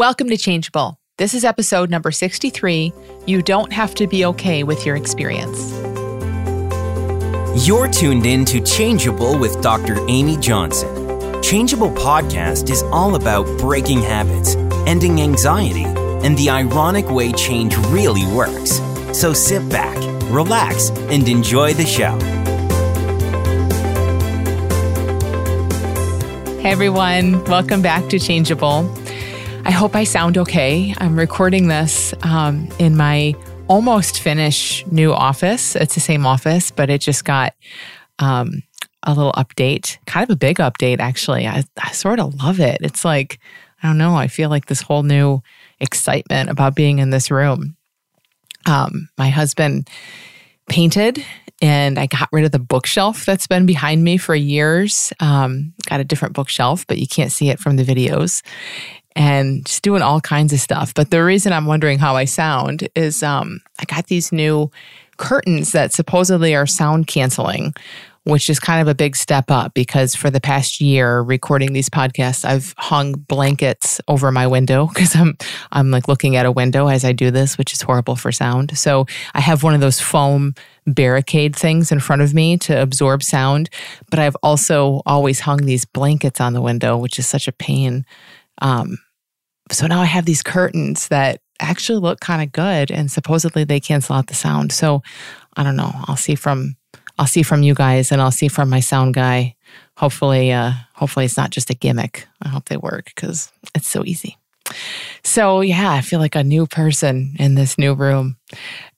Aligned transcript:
Welcome 0.00 0.30
to 0.30 0.38
Changeable. 0.38 0.98
This 1.18 1.34
is 1.34 1.44
episode 1.44 1.90
number 1.90 2.10
63. 2.10 2.90
You 3.26 3.42
don't 3.42 3.70
have 3.70 3.94
to 3.96 4.06
be 4.06 4.24
okay 4.24 4.62
with 4.62 4.86
your 4.86 4.96
experience. 4.96 5.74
You're 7.66 7.86
tuned 7.86 8.24
in 8.24 8.46
to 8.46 8.62
Changeable 8.62 9.38
with 9.38 9.60
Dr. 9.60 9.98
Amy 10.08 10.38
Johnson. 10.38 11.42
Changeable 11.42 11.90
podcast 11.90 12.70
is 12.70 12.82
all 12.84 13.14
about 13.14 13.44
breaking 13.58 14.00
habits, 14.00 14.54
ending 14.86 15.20
anxiety, 15.20 15.84
and 15.84 16.34
the 16.38 16.48
ironic 16.48 17.10
way 17.10 17.30
change 17.32 17.76
really 17.88 18.24
works. 18.28 18.80
So 19.12 19.34
sit 19.34 19.68
back, 19.68 19.98
relax, 20.30 20.88
and 21.10 21.28
enjoy 21.28 21.74
the 21.74 21.84
show. 21.84 22.18
Hey 26.62 26.70
everyone, 26.70 27.44
welcome 27.44 27.82
back 27.82 28.08
to 28.08 28.18
Changeable. 28.18 28.99
I 29.64 29.72
hope 29.72 29.94
I 29.94 30.04
sound 30.04 30.38
okay. 30.38 30.94
I'm 30.98 31.18
recording 31.18 31.68
this 31.68 32.14
um, 32.22 32.68
in 32.78 32.96
my 32.96 33.34
almost 33.68 34.20
finished 34.20 34.90
new 34.90 35.12
office. 35.12 35.76
It's 35.76 35.94
the 35.94 36.00
same 36.00 36.24
office, 36.24 36.70
but 36.70 36.88
it 36.88 37.02
just 37.02 37.26
got 37.26 37.54
um, 38.18 38.62
a 39.02 39.12
little 39.12 39.32
update, 39.32 39.98
kind 40.06 40.24
of 40.24 40.30
a 40.30 40.36
big 40.36 40.56
update, 40.58 40.98
actually. 40.98 41.46
I, 41.46 41.64
I 41.80 41.92
sort 41.92 42.20
of 42.20 42.34
love 42.42 42.58
it. 42.58 42.78
It's 42.80 43.04
like, 43.04 43.38
I 43.82 43.88
don't 43.88 43.98
know, 43.98 44.16
I 44.16 44.28
feel 44.28 44.48
like 44.48 44.66
this 44.66 44.80
whole 44.80 45.02
new 45.02 45.42
excitement 45.78 46.48
about 46.48 46.74
being 46.74 46.98
in 46.98 47.10
this 47.10 47.30
room. 47.30 47.76
Um, 48.66 49.08
my 49.18 49.28
husband 49.28 49.88
painted 50.68 51.24
and 51.62 51.98
I 51.98 52.06
got 52.06 52.30
rid 52.32 52.44
of 52.44 52.52
the 52.52 52.58
bookshelf 52.58 53.26
that's 53.26 53.46
been 53.46 53.66
behind 53.66 54.02
me 54.02 54.16
for 54.16 54.34
years. 54.34 55.12
Um, 55.20 55.74
got 55.86 56.00
a 56.00 56.04
different 56.04 56.34
bookshelf, 56.34 56.86
but 56.86 56.98
you 56.98 57.06
can't 57.06 57.32
see 57.32 57.50
it 57.50 57.58
from 57.58 57.76
the 57.76 57.84
videos 57.84 58.42
and 59.16 59.66
just 59.66 59.82
doing 59.82 60.02
all 60.02 60.20
kinds 60.20 60.52
of 60.52 60.60
stuff. 60.60 60.94
But 60.94 61.10
the 61.10 61.22
reason 61.24 61.52
I'm 61.52 61.66
wondering 61.66 61.98
how 61.98 62.16
I 62.16 62.24
sound 62.24 62.88
is 62.94 63.22
um, 63.22 63.60
I 63.78 63.84
got 63.84 64.06
these 64.06 64.32
new 64.32 64.70
curtains 65.16 65.72
that 65.72 65.92
supposedly 65.92 66.54
are 66.54 66.66
sound 66.66 67.06
canceling, 67.06 67.74
which 68.24 68.48
is 68.48 68.58
kind 68.58 68.80
of 68.80 68.88
a 68.88 68.94
big 68.94 69.16
step 69.16 69.50
up 69.50 69.74
because 69.74 70.14
for 70.14 70.30
the 70.30 70.40
past 70.40 70.80
year 70.80 71.20
recording 71.20 71.72
these 71.72 71.88
podcasts, 71.88 72.44
I've 72.44 72.74
hung 72.78 73.12
blankets 73.12 74.00
over 74.08 74.30
my 74.30 74.46
window 74.46 74.86
because 74.94 75.14
I'm 75.14 75.36
I'm 75.72 75.90
like 75.90 76.08
looking 76.08 76.36
at 76.36 76.46
a 76.46 76.52
window 76.52 76.88
as 76.88 77.04
I 77.04 77.12
do 77.12 77.30
this, 77.30 77.58
which 77.58 77.72
is 77.72 77.82
horrible 77.82 78.16
for 78.16 78.32
sound. 78.32 78.76
So 78.78 79.06
I 79.34 79.40
have 79.40 79.62
one 79.62 79.74
of 79.74 79.80
those 79.80 80.00
foam 80.00 80.54
barricade 80.86 81.54
things 81.54 81.92
in 81.92 82.00
front 82.00 82.22
of 82.22 82.34
me 82.34 82.56
to 82.58 82.80
absorb 82.80 83.22
sound, 83.22 83.70
but 84.10 84.18
I've 84.18 84.36
also 84.42 85.02
always 85.06 85.40
hung 85.40 85.58
these 85.58 85.84
blankets 85.84 86.40
on 86.40 86.52
the 86.52 86.62
window, 86.62 86.96
which 86.96 87.18
is 87.18 87.28
such 87.28 87.46
a 87.48 87.52
pain. 87.52 88.04
Um, 88.60 88.98
so 89.70 89.86
now 89.86 90.00
I 90.00 90.06
have 90.06 90.24
these 90.24 90.42
curtains 90.42 91.08
that 91.08 91.40
actually 91.60 91.98
look 91.98 92.20
kind 92.20 92.42
of 92.42 92.52
good 92.52 92.90
and 92.90 93.10
supposedly 93.10 93.64
they 93.64 93.80
cancel 93.80 94.16
out 94.16 94.26
the 94.26 94.34
sound. 94.34 94.72
So 94.72 95.02
I 95.56 95.62
don't 95.62 95.76
know. 95.76 95.92
I'll 96.06 96.16
see 96.16 96.34
from 96.34 96.76
I'll 97.18 97.26
see 97.26 97.42
from 97.42 97.62
you 97.62 97.74
guys 97.74 98.10
and 98.10 98.20
I'll 98.20 98.30
see 98.30 98.48
from 98.48 98.70
my 98.70 98.80
sound 98.80 99.14
guy. 99.14 99.54
Hopefully 99.96 100.52
uh 100.52 100.72
hopefully 100.94 101.26
it's 101.26 101.36
not 101.36 101.50
just 101.50 101.70
a 101.70 101.74
gimmick. 101.74 102.26
I 102.42 102.48
hope 102.48 102.68
they 102.68 102.76
work 102.76 103.12
cuz 103.14 103.52
it's 103.74 103.88
so 103.88 104.04
easy. 104.04 104.38
So 105.22 105.60
yeah, 105.60 105.92
I 105.92 106.00
feel 106.00 106.18
like 106.20 106.36
a 106.36 106.44
new 106.44 106.66
person 106.66 107.34
in 107.38 107.54
this 107.54 107.76
new 107.76 107.94
room. 107.94 108.36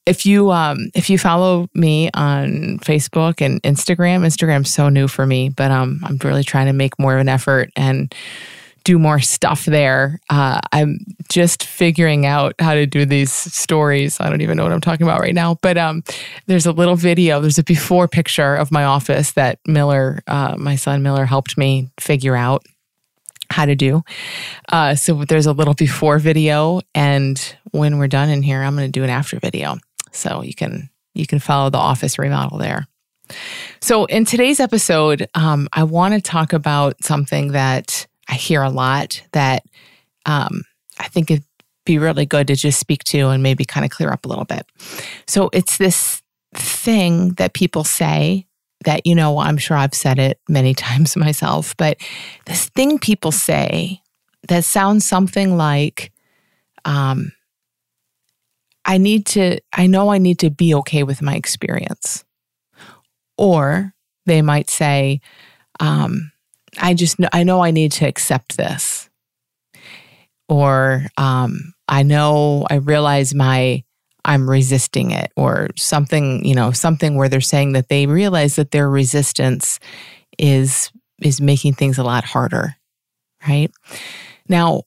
If 0.06 0.24
you 0.24 0.50
um 0.50 0.90
if 0.94 1.10
you 1.10 1.18
follow 1.18 1.68
me 1.74 2.10
on 2.14 2.78
Facebook 2.78 3.40
and 3.40 3.62
Instagram, 3.62 4.24
Instagram's 4.24 4.72
so 4.72 4.88
new 4.88 5.08
for 5.08 5.26
me, 5.26 5.48
but 5.48 5.70
um 5.70 6.00
I'm 6.04 6.18
really 6.22 6.44
trying 6.44 6.66
to 6.66 6.72
make 6.72 6.98
more 6.98 7.14
of 7.14 7.20
an 7.20 7.28
effort 7.28 7.70
and 7.76 8.14
do 8.84 8.98
more 8.98 9.20
stuff 9.20 9.64
there. 9.64 10.20
Uh, 10.30 10.60
I'm 10.72 10.98
just 11.28 11.64
figuring 11.64 12.26
out 12.26 12.54
how 12.58 12.74
to 12.74 12.86
do 12.86 13.04
these 13.04 13.32
stories. 13.32 14.18
I 14.20 14.28
don't 14.28 14.40
even 14.40 14.56
know 14.56 14.64
what 14.64 14.72
I'm 14.72 14.80
talking 14.80 15.06
about 15.06 15.20
right 15.20 15.34
now. 15.34 15.56
But 15.62 15.78
um, 15.78 16.02
there's 16.46 16.66
a 16.66 16.72
little 16.72 16.96
video. 16.96 17.40
There's 17.40 17.58
a 17.58 17.64
before 17.64 18.08
picture 18.08 18.54
of 18.54 18.70
my 18.70 18.84
office 18.84 19.32
that 19.32 19.58
Miller, 19.66 20.22
uh, 20.26 20.56
my 20.58 20.76
son 20.76 21.02
Miller, 21.02 21.24
helped 21.24 21.56
me 21.56 21.90
figure 21.98 22.36
out 22.36 22.64
how 23.50 23.66
to 23.66 23.74
do. 23.74 24.02
Uh, 24.70 24.94
so 24.94 25.24
there's 25.24 25.46
a 25.46 25.52
little 25.52 25.74
before 25.74 26.18
video, 26.18 26.80
and 26.94 27.56
when 27.70 27.98
we're 27.98 28.08
done 28.08 28.30
in 28.30 28.42
here, 28.42 28.62
I'm 28.62 28.74
going 28.74 28.90
to 28.90 28.92
do 28.92 29.04
an 29.04 29.10
after 29.10 29.38
video. 29.38 29.76
So 30.10 30.42
you 30.42 30.54
can 30.54 30.90
you 31.14 31.26
can 31.26 31.38
follow 31.38 31.70
the 31.70 31.78
office 31.78 32.18
remodel 32.18 32.58
there. 32.58 32.86
So 33.80 34.04
in 34.06 34.24
today's 34.24 34.60
episode, 34.60 35.28
um, 35.34 35.68
I 35.72 35.84
want 35.84 36.14
to 36.14 36.20
talk 36.20 36.52
about 36.52 37.02
something 37.02 37.52
that 37.52 38.06
I 38.32 38.36
hear 38.36 38.62
a 38.62 38.70
lot 38.70 39.22
that 39.32 39.62
um, 40.24 40.62
I 40.98 41.08
think 41.08 41.30
it'd 41.30 41.44
be 41.84 41.98
really 41.98 42.24
good 42.24 42.46
to 42.46 42.56
just 42.56 42.80
speak 42.80 43.04
to 43.04 43.28
and 43.28 43.42
maybe 43.42 43.66
kind 43.66 43.84
of 43.84 43.90
clear 43.90 44.10
up 44.10 44.24
a 44.24 44.28
little 44.28 44.46
bit. 44.46 44.64
So 45.26 45.50
it's 45.52 45.76
this 45.76 46.22
thing 46.54 47.34
that 47.34 47.52
people 47.52 47.84
say 47.84 48.46
that, 48.86 49.06
you 49.06 49.14
know, 49.14 49.36
I'm 49.36 49.58
sure 49.58 49.76
I've 49.76 49.92
said 49.92 50.18
it 50.18 50.40
many 50.48 50.72
times 50.88 51.14
myself, 51.14 51.76
but 51.76 51.98
this 52.46 52.70
thing 52.70 52.98
people 52.98 53.32
say 53.32 54.00
that 54.48 54.64
sounds 54.64 55.04
something 55.04 55.58
like, 55.58 56.10
um, 56.86 57.32
I 58.86 58.96
need 58.96 59.26
to, 59.26 59.60
I 59.74 59.88
know 59.88 60.10
I 60.10 60.16
need 60.16 60.38
to 60.38 60.48
be 60.48 60.74
okay 60.76 61.02
with 61.02 61.20
my 61.20 61.34
experience. 61.34 62.24
Or 63.36 63.92
they 64.24 64.40
might 64.40 64.70
say, 64.70 65.20
um, 65.80 66.32
I 66.80 66.94
just 66.94 67.18
know, 67.18 67.28
I 67.32 67.44
know 67.44 67.62
I 67.62 67.70
need 67.70 67.92
to 67.92 68.06
accept 68.06 68.56
this. 68.56 69.08
Or 70.48 71.06
um, 71.16 71.74
I 71.88 72.02
know 72.02 72.66
I 72.68 72.76
realize 72.76 73.34
my 73.34 73.84
I'm 74.24 74.48
resisting 74.48 75.10
it 75.10 75.32
or 75.36 75.68
something, 75.76 76.44
you 76.44 76.54
know, 76.54 76.70
something 76.70 77.16
where 77.16 77.28
they're 77.28 77.40
saying 77.40 77.72
that 77.72 77.88
they 77.88 78.06
realize 78.06 78.56
that 78.56 78.70
their 78.70 78.88
resistance 78.88 79.80
is 80.38 80.90
is 81.20 81.40
making 81.40 81.74
things 81.74 81.98
a 81.98 82.04
lot 82.04 82.24
harder. 82.24 82.76
Right? 83.46 83.70
Now, 84.48 84.82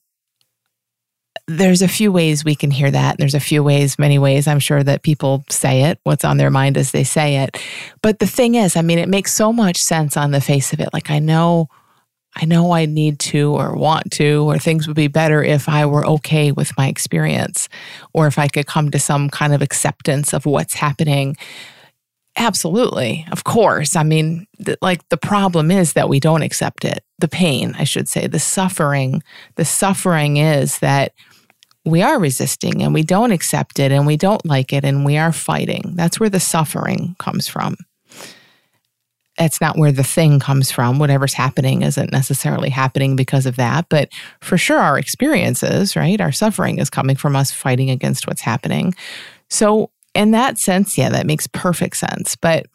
there's 1.48 1.82
a 1.82 1.88
few 1.88 2.10
ways 2.10 2.44
we 2.44 2.56
can 2.56 2.70
hear 2.70 2.90
that. 2.90 3.18
There's 3.18 3.34
a 3.34 3.40
few 3.40 3.62
ways, 3.62 3.98
many 3.98 4.18
ways, 4.18 4.48
I'm 4.48 4.58
sure 4.58 4.82
that 4.82 5.02
people 5.02 5.44
say 5.48 5.84
it, 5.84 6.00
what's 6.02 6.24
on 6.24 6.38
their 6.38 6.50
mind 6.50 6.76
as 6.76 6.90
they 6.90 7.04
say 7.04 7.36
it. 7.36 7.56
But 8.02 8.18
the 8.18 8.26
thing 8.26 8.56
is, 8.56 8.76
I 8.76 8.82
mean, 8.82 8.98
it 8.98 9.08
makes 9.08 9.32
so 9.32 9.52
much 9.52 9.76
sense 9.76 10.16
on 10.16 10.32
the 10.32 10.40
face 10.40 10.72
of 10.72 10.80
it. 10.80 10.88
Like, 10.92 11.08
I 11.08 11.20
know, 11.20 11.68
I 12.34 12.46
know 12.46 12.72
I 12.72 12.86
need 12.86 13.20
to 13.20 13.52
or 13.54 13.76
want 13.76 14.10
to, 14.12 14.50
or 14.50 14.58
things 14.58 14.88
would 14.88 14.96
be 14.96 15.06
better 15.06 15.42
if 15.42 15.68
I 15.68 15.86
were 15.86 16.04
okay 16.06 16.50
with 16.50 16.76
my 16.76 16.88
experience, 16.88 17.68
or 18.12 18.26
if 18.26 18.40
I 18.40 18.48
could 18.48 18.66
come 18.66 18.90
to 18.90 18.98
some 18.98 19.30
kind 19.30 19.54
of 19.54 19.62
acceptance 19.62 20.34
of 20.34 20.46
what's 20.46 20.74
happening. 20.74 21.36
Absolutely. 22.36 23.24
Of 23.30 23.44
course. 23.44 23.94
I 23.94 24.02
mean, 24.02 24.46
th- 24.62 24.78
like 24.82 25.08
the 25.08 25.16
problem 25.16 25.70
is 25.70 25.92
that 25.92 26.08
we 26.08 26.20
don't 26.20 26.42
accept 26.42 26.84
it. 26.84 27.02
The 27.18 27.28
pain, 27.28 27.74
I 27.78 27.84
should 27.84 28.08
say, 28.08 28.26
the 28.26 28.38
suffering. 28.40 29.22
The 29.54 29.64
suffering 29.64 30.36
is 30.36 30.80
that 30.80 31.12
we 31.86 32.02
are 32.02 32.18
resisting 32.18 32.82
and 32.82 32.92
we 32.92 33.04
don't 33.04 33.30
accept 33.30 33.78
it 33.78 33.92
and 33.92 34.06
we 34.06 34.16
don't 34.16 34.44
like 34.44 34.72
it 34.72 34.84
and 34.84 35.04
we 35.04 35.16
are 35.16 35.32
fighting. 35.32 35.92
That's 35.94 36.18
where 36.18 36.28
the 36.28 36.40
suffering 36.40 37.14
comes 37.20 37.46
from. 37.46 37.76
That's 39.38 39.60
not 39.60 39.78
where 39.78 39.92
the 39.92 40.02
thing 40.02 40.40
comes 40.40 40.72
from. 40.72 40.98
Whatever's 40.98 41.34
happening 41.34 41.82
isn't 41.82 42.10
necessarily 42.10 42.70
happening 42.70 43.14
because 43.14 43.46
of 43.46 43.56
that. 43.56 43.86
But 43.88 44.08
for 44.40 44.58
sure, 44.58 44.78
our 44.78 44.98
experiences, 44.98 45.94
right? 45.94 46.20
Our 46.20 46.32
suffering 46.32 46.78
is 46.78 46.90
coming 46.90 47.16
from 47.16 47.36
us 47.36 47.52
fighting 47.52 47.90
against 47.90 48.26
what's 48.26 48.40
happening. 48.40 48.94
So, 49.48 49.90
in 50.14 50.32
that 50.32 50.58
sense, 50.58 50.96
yeah, 50.98 51.10
that 51.10 51.26
makes 51.26 51.46
perfect 51.46 51.98
sense. 51.98 52.34
But 52.34 52.66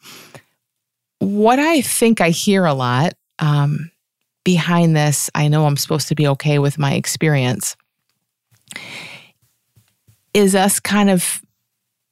what 1.18 1.58
I 1.58 1.82
think 1.82 2.20
I 2.20 2.30
hear 2.30 2.64
a 2.64 2.74
lot 2.74 3.14
um, 3.40 3.90
behind 4.44 4.96
this, 4.96 5.28
I 5.34 5.48
know 5.48 5.66
I'm 5.66 5.76
supposed 5.76 6.08
to 6.08 6.14
be 6.14 6.28
okay 6.28 6.60
with 6.60 6.78
my 6.78 6.94
experience 6.94 7.76
is 10.34 10.54
us 10.54 10.80
kind 10.80 11.10
of 11.10 11.42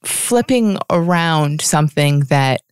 flipping 0.04 0.78
around 0.90 1.60
something 1.60 2.20
that 2.24 2.62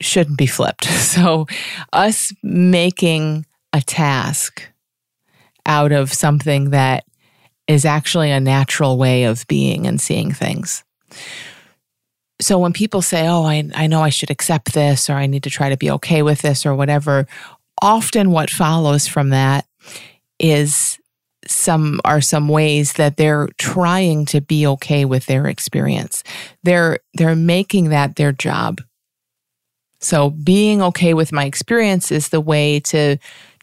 shouldn't 0.00 0.38
be 0.38 0.46
flipped. 0.46 0.86
So, 1.06 1.46
us 1.94 2.30
making 2.42 3.46
a 3.72 3.80
task 3.80 4.68
out 5.64 5.92
of 5.92 6.12
something 6.12 6.70
that 6.70 7.04
is 7.66 7.86
actually 7.86 8.30
a 8.30 8.40
natural 8.40 8.98
way 8.98 9.24
of 9.24 9.46
being 9.46 9.86
and 9.86 9.98
seeing 9.98 10.30
things. 10.30 10.84
So, 12.38 12.58
when 12.58 12.74
people 12.74 13.00
say, 13.00 13.26
Oh, 13.28 13.44
I, 13.44 13.70
I 13.74 13.86
know 13.86 14.02
I 14.02 14.10
should 14.10 14.30
accept 14.30 14.74
this, 14.74 15.08
or 15.08 15.14
I 15.14 15.26
need 15.26 15.44
to 15.44 15.50
try 15.50 15.70
to 15.70 15.76
be 15.78 15.90
okay 15.92 16.22
with 16.22 16.42
this, 16.42 16.66
or 16.66 16.74
whatever, 16.74 17.26
often 17.80 18.30
what 18.30 18.50
follows 18.50 19.06
from 19.06 19.30
that 19.30 19.64
is 20.38 20.98
some 21.46 22.00
are 22.04 22.20
some 22.20 22.48
ways 22.48 22.94
that 22.94 23.16
they're 23.16 23.48
trying 23.58 24.26
to 24.26 24.40
be 24.40 24.66
okay 24.66 25.04
with 25.04 25.26
their 25.26 25.46
experience. 25.46 26.22
They're 26.62 26.98
they're 27.14 27.36
making 27.36 27.90
that 27.90 28.16
their 28.16 28.32
job. 28.32 28.80
So 30.00 30.30
being 30.30 30.82
okay 30.82 31.14
with 31.14 31.32
my 31.32 31.44
experience 31.44 32.12
is 32.12 32.28
the 32.28 32.40
way 32.40 32.80
to 32.80 33.16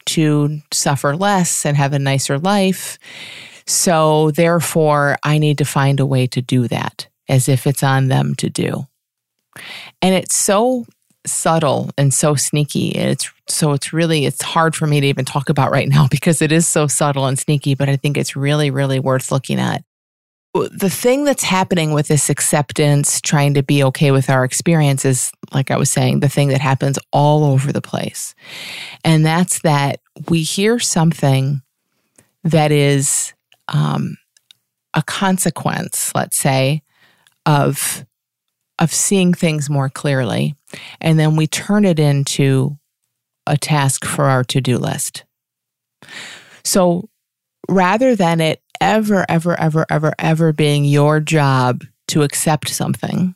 to 0.06 0.60
suffer 0.72 1.16
less 1.16 1.64
and 1.64 1.76
have 1.76 1.92
a 1.92 1.98
nicer 1.98 2.38
life. 2.38 2.98
So, 3.66 4.30
therefore, 4.32 5.16
I 5.22 5.38
need 5.38 5.58
to 5.58 5.64
find 5.64 6.00
a 6.00 6.06
way 6.06 6.26
to 6.28 6.42
do 6.42 6.68
that 6.68 7.08
as 7.28 7.48
if 7.48 7.66
it's 7.66 7.82
on 7.82 8.08
them 8.08 8.34
to 8.36 8.50
do. 8.50 8.86
And 10.02 10.14
it's 10.14 10.36
so 10.36 10.84
subtle 11.26 11.90
and 11.96 12.12
so 12.12 12.34
sneaky. 12.34 12.90
It's 12.90 13.30
so 13.48 13.72
it's 13.72 13.92
really 13.92 14.26
it's 14.26 14.42
hard 14.42 14.74
for 14.74 14.86
me 14.86 15.00
to 15.00 15.06
even 15.06 15.24
talk 15.24 15.48
about 15.48 15.70
right 15.70 15.88
now 15.88 16.06
because 16.10 16.42
it 16.42 16.52
is 16.52 16.66
so 16.66 16.86
subtle 16.86 17.26
and 17.26 17.38
sneaky, 17.38 17.74
but 17.74 17.88
I 17.88 17.96
think 17.96 18.16
it's 18.16 18.36
really 18.36 18.70
really 18.70 19.00
worth 19.00 19.32
looking 19.32 19.58
at. 19.58 19.84
The 20.54 20.90
thing 20.90 21.24
that's 21.24 21.42
happening 21.42 21.92
with 21.92 22.06
this 22.06 22.30
acceptance, 22.30 23.20
trying 23.20 23.54
to 23.54 23.62
be 23.64 23.82
okay 23.84 24.12
with 24.12 24.30
our 24.30 24.44
experience 24.44 25.04
is 25.04 25.32
like 25.52 25.72
I 25.72 25.76
was 25.76 25.90
saying, 25.90 26.20
the 26.20 26.28
thing 26.28 26.48
that 26.48 26.60
happens 26.60 26.96
all 27.12 27.44
over 27.44 27.72
the 27.72 27.80
place. 27.80 28.36
And 29.04 29.26
that's 29.26 29.62
that 29.62 29.98
we 30.28 30.42
hear 30.42 30.78
something 30.78 31.60
that 32.44 32.70
is 32.70 33.32
um, 33.68 34.16
a 34.92 35.02
consequence, 35.02 36.12
let's 36.14 36.36
say, 36.36 36.82
of 37.46 38.04
of 38.80 38.92
seeing 38.92 39.32
things 39.32 39.70
more 39.70 39.88
clearly, 39.88 40.56
and 41.00 41.18
then 41.18 41.36
we 41.36 41.46
turn 41.46 41.84
it 41.84 41.98
into 41.98 42.78
a 43.46 43.56
task 43.56 44.04
for 44.04 44.24
our 44.24 44.44
to-do 44.44 44.78
list. 44.78 45.24
So 46.64 47.08
rather 47.68 48.16
than 48.16 48.40
it 48.40 48.62
ever, 48.80 49.24
ever, 49.28 49.58
ever, 49.58 49.86
ever, 49.88 50.14
ever 50.18 50.52
being 50.52 50.84
your 50.84 51.20
job 51.20 51.84
to 52.08 52.22
accept 52.22 52.68
something, 52.68 53.34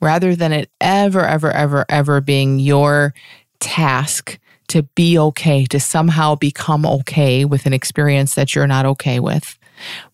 rather 0.00 0.36
than 0.36 0.52
it 0.52 0.70
ever, 0.80 1.24
ever, 1.24 1.50
ever, 1.50 1.84
ever 1.88 2.20
being 2.20 2.58
your 2.58 3.14
task 3.60 4.38
to 4.68 4.82
be 4.94 5.18
okay, 5.18 5.64
to 5.66 5.78
somehow 5.78 6.34
become 6.34 6.84
okay 6.86 7.44
with 7.44 7.66
an 7.66 7.72
experience 7.72 8.34
that 8.34 8.54
you're 8.54 8.66
not 8.66 8.86
okay 8.86 9.20
with, 9.20 9.58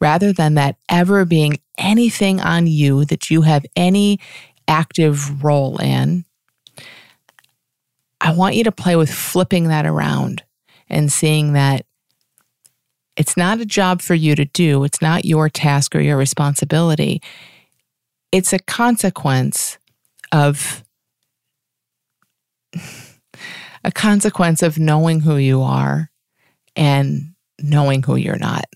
rather 0.01 0.33
than 0.33 0.55
that 0.55 0.77
ever 0.89 1.25
being 1.25 1.59
anything 1.79 2.41
on 2.41 2.67
you 2.67 3.05
that 3.07 3.31
you 3.31 3.43
have 3.43 3.65
any 3.77 4.19
active 4.71 5.45
role 5.45 5.77
in, 5.79 6.25
I 8.21 8.33
want 8.33 8.55
you 8.55 8.65
to 8.65 8.73
play 8.73 8.97
with 8.97 9.13
flipping 9.13 9.69
that 9.69 9.85
around 9.85 10.45
and 10.89 11.13
seeing 11.13 11.55
that 11.55 11.85
it's 13.17 13.37
not 13.37 13.61
a 13.61 13.67
job 13.67 14.01
for 14.01 14.15
you 14.15 14.35
to 14.35 14.45
do, 14.45 14.85
it's 14.85 15.03
not 15.03 15.25
your 15.25 15.49
task 15.49 15.95
or 15.95 16.01
your 16.01 16.17
responsibility. 16.17 17.21
It's 18.33 18.53
a 18.53 18.59
consequence 18.59 19.79
of 20.33 20.85
a 23.85 23.93
consequence 23.93 24.63
of 24.63 24.79
knowing 24.79 25.21
who 25.21 25.37
you 25.37 25.63
are 25.63 26.11
and 26.77 27.35
knowing 27.61 28.03
who 28.03 28.17
you're 28.17 28.39
not. 28.39 28.67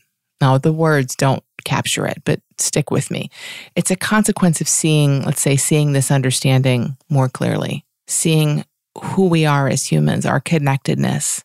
Now, 0.40 0.58
the 0.58 0.72
words 0.72 1.14
don't 1.14 1.44
capture 1.64 2.06
it, 2.06 2.22
but 2.24 2.40
stick 2.58 2.90
with 2.90 3.10
me. 3.10 3.30
It's 3.74 3.90
a 3.90 3.96
consequence 3.96 4.60
of 4.60 4.68
seeing, 4.68 5.22
let's 5.22 5.42
say, 5.42 5.56
seeing 5.56 5.92
this 5.92 6.10
understanding 6.10 6.96
more 7.08 7.28
clearly, 7.28 7.84
seeing 8.06 8.64
who 9.02 9.28
we 9.28 9.44
are 9.44 9.68
as 9.68 9.86
humans, 9.86 10.24
our 10.24 10.40
connectedness, 10.40 11.42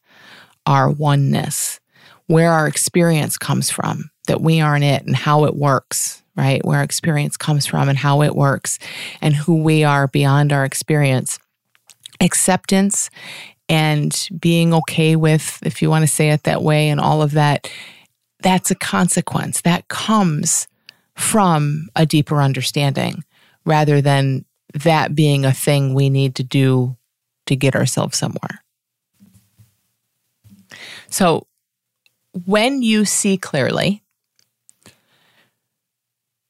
our 0.65 0.89
oneness, 0.89 1.79
where 2.27 2.51
our 2.51 2.67
experience 2.67 3.37
comes 3.37 3.71
from, 3.71 4.11
that 4.27 4.41
we 4.41 4.61
aren't 4.61 4.83
it 4.83 5.03
and 5.03 5.15
how 5.15 5.45
it 5.45 5.55
works, 5.55 6.21
right? 6.35 6.63
Where 6.63 6.77
our 6.77 6.83
experience 6.83 7.37
comes 7.37 7.65
from 7.65 7.89
and 7.89 7.97
how 7.97 8.21
it 8.21 8.35
works, 8.35 8.77
and 9.21 9.33
who 9.35 9.63
we 9.63 9.83
are 9.83 10.07
beyond 10.07 10.53
our 10.53 10.63
experience. 10.63 11.39
Acceptance 12.21 13.09
and 13.67 14.29
being 14.39 14.73
okay 14.73 15.15
with, 15.15 15.59
if 15.63 15.81
you 15.81 15.89
want 15.89 16.03
to 16.03 16.07
say 16.07 16.29
it 16.29 16.43
that 16.43 16.61
way, 16.61 16.89
and 16.89 16.99
all 16.99 17.21
of 17.21 17.31
that 17.31 17.69
that's 18.41 18.71
a 18.71 18.75
consequence 18.75 19.61
that 19.61 19.87
comes 19.87 20.67
from 21.15 21.89
a 21.95 22.05
deeper 22.05 22.41
understanding 22.41 23.23
rather 23.65 24.01
than 24.01 24.45
that 24.73 25.15
being 25.15 25.45
a 25.45 25.53
thing 25.53 25.93
we 25.93 26.09
need 26.09 26.35
to 26.35 26.43
do 26.43 26.95
to 27.45 27.55
get 27.55 27.75
ourselves 27.75 28.17
somewhere. 28.17 28.63
So, 31.09 31.47
when 32.45 32.83
you 32.83 33.05
see 33.05 33.37
clearly, 33.37 34.03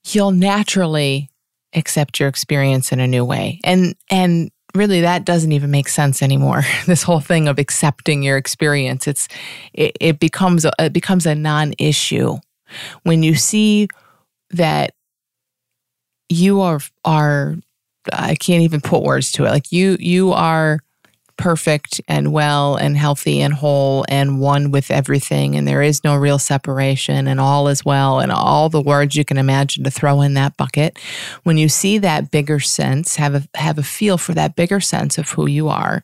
you'll 0.06 0.32
naturally 0.32 1.30
accept 1.74 2.20
your 2.20 2.28
experience 2.28 2.92
in 2.92 3.00
a 3.00 3.08
new 3.08 3.24
way. 3.24 3.60
And 3.64 3.96
and 4.10 4.52
really 4.76 5.02
that 5.02 5.26
doesn't 5.26 5.52
even 5.52 5.72
make 5.72 5.88
sense 5.88 6.22
anymore 6.22 6.64
this 6.86 7.04
whole 7.04 7.20
thing 7.20 7.48
of 7.48 7.60
accepting 7.60 8.24
your 8.24 8.38
experience. 8.38 9.08
It's 9.08 9.28
it, 9.74 9.98
it 10.00 10.20
becomes 10.20 10.66
a, 10.66 10.72
it 10.80 10.94
becomes 10.94 11.26
a 11.26 11.36
non-issue. 11.36 12.38
When 13.04 13.24
you 13.24 13.36
see 13.36 13.88
that 14.52 14.94
you 16.30 16.62
are 16.62 16.80
are 17.04 17.56
i 18.14 18.36
can't 18.36 18.64
even 18.64 18.82
put 18.82 19.04
words 19.04 19.32
to 19.34 19.46
it. 19.46 19.50
Like 19.50 19.72
you 19.72 19.98
you 20.00 20.32
are 20.34 20.80
perfect 21.40 22.02
and 22.10 22.34
well 22.34 22.76
and 22.76 22.98
healthy 22.98 23.40
and 23.40 23.54
whole 23.54 24.06
and 24.10 24.42
one 24.42 24.72
with 24.72 24.92
everything 24.92 25.56
and 25.56 25.66
there 25.66 25.82
is 25.82 26.04
no 26.04 26.18
real 26.18 26.38
separation 26.38 27.28
and 27.28 27.40
all 27.40 27.70
is 27.70 27.86
well 27.86 28.20
and 28.20 28.30
all 28.30 28.68
the 28.68 28.82
words 28.82 29.16
you 29.16 29.24
can 29.24 29.38
imagine 29.38 29.86
to 29.86 29.90
throw 29.90 30.22
in 30.22 30.34
that 30.34 30.58
bucket. 30.58 31.00
When 31.44 31.58
you 31.58 31.70
see 31.70 31.98
that 32.00 32.30
bigger 32.30 32.60
sense 32.60 33.16
have 33.16 33.36
a 33.36 33.48
have 33.56 33.78
a 33.78 33.84
feel 33.84 34.18
for 34.18 34.34
that 34.34 34.58
bigger 34.58 34.82
sense 34.82 35.18
of 35.18 35.30
who 35.30 35.48
you 35.48 35.70
are. 35.70 36.04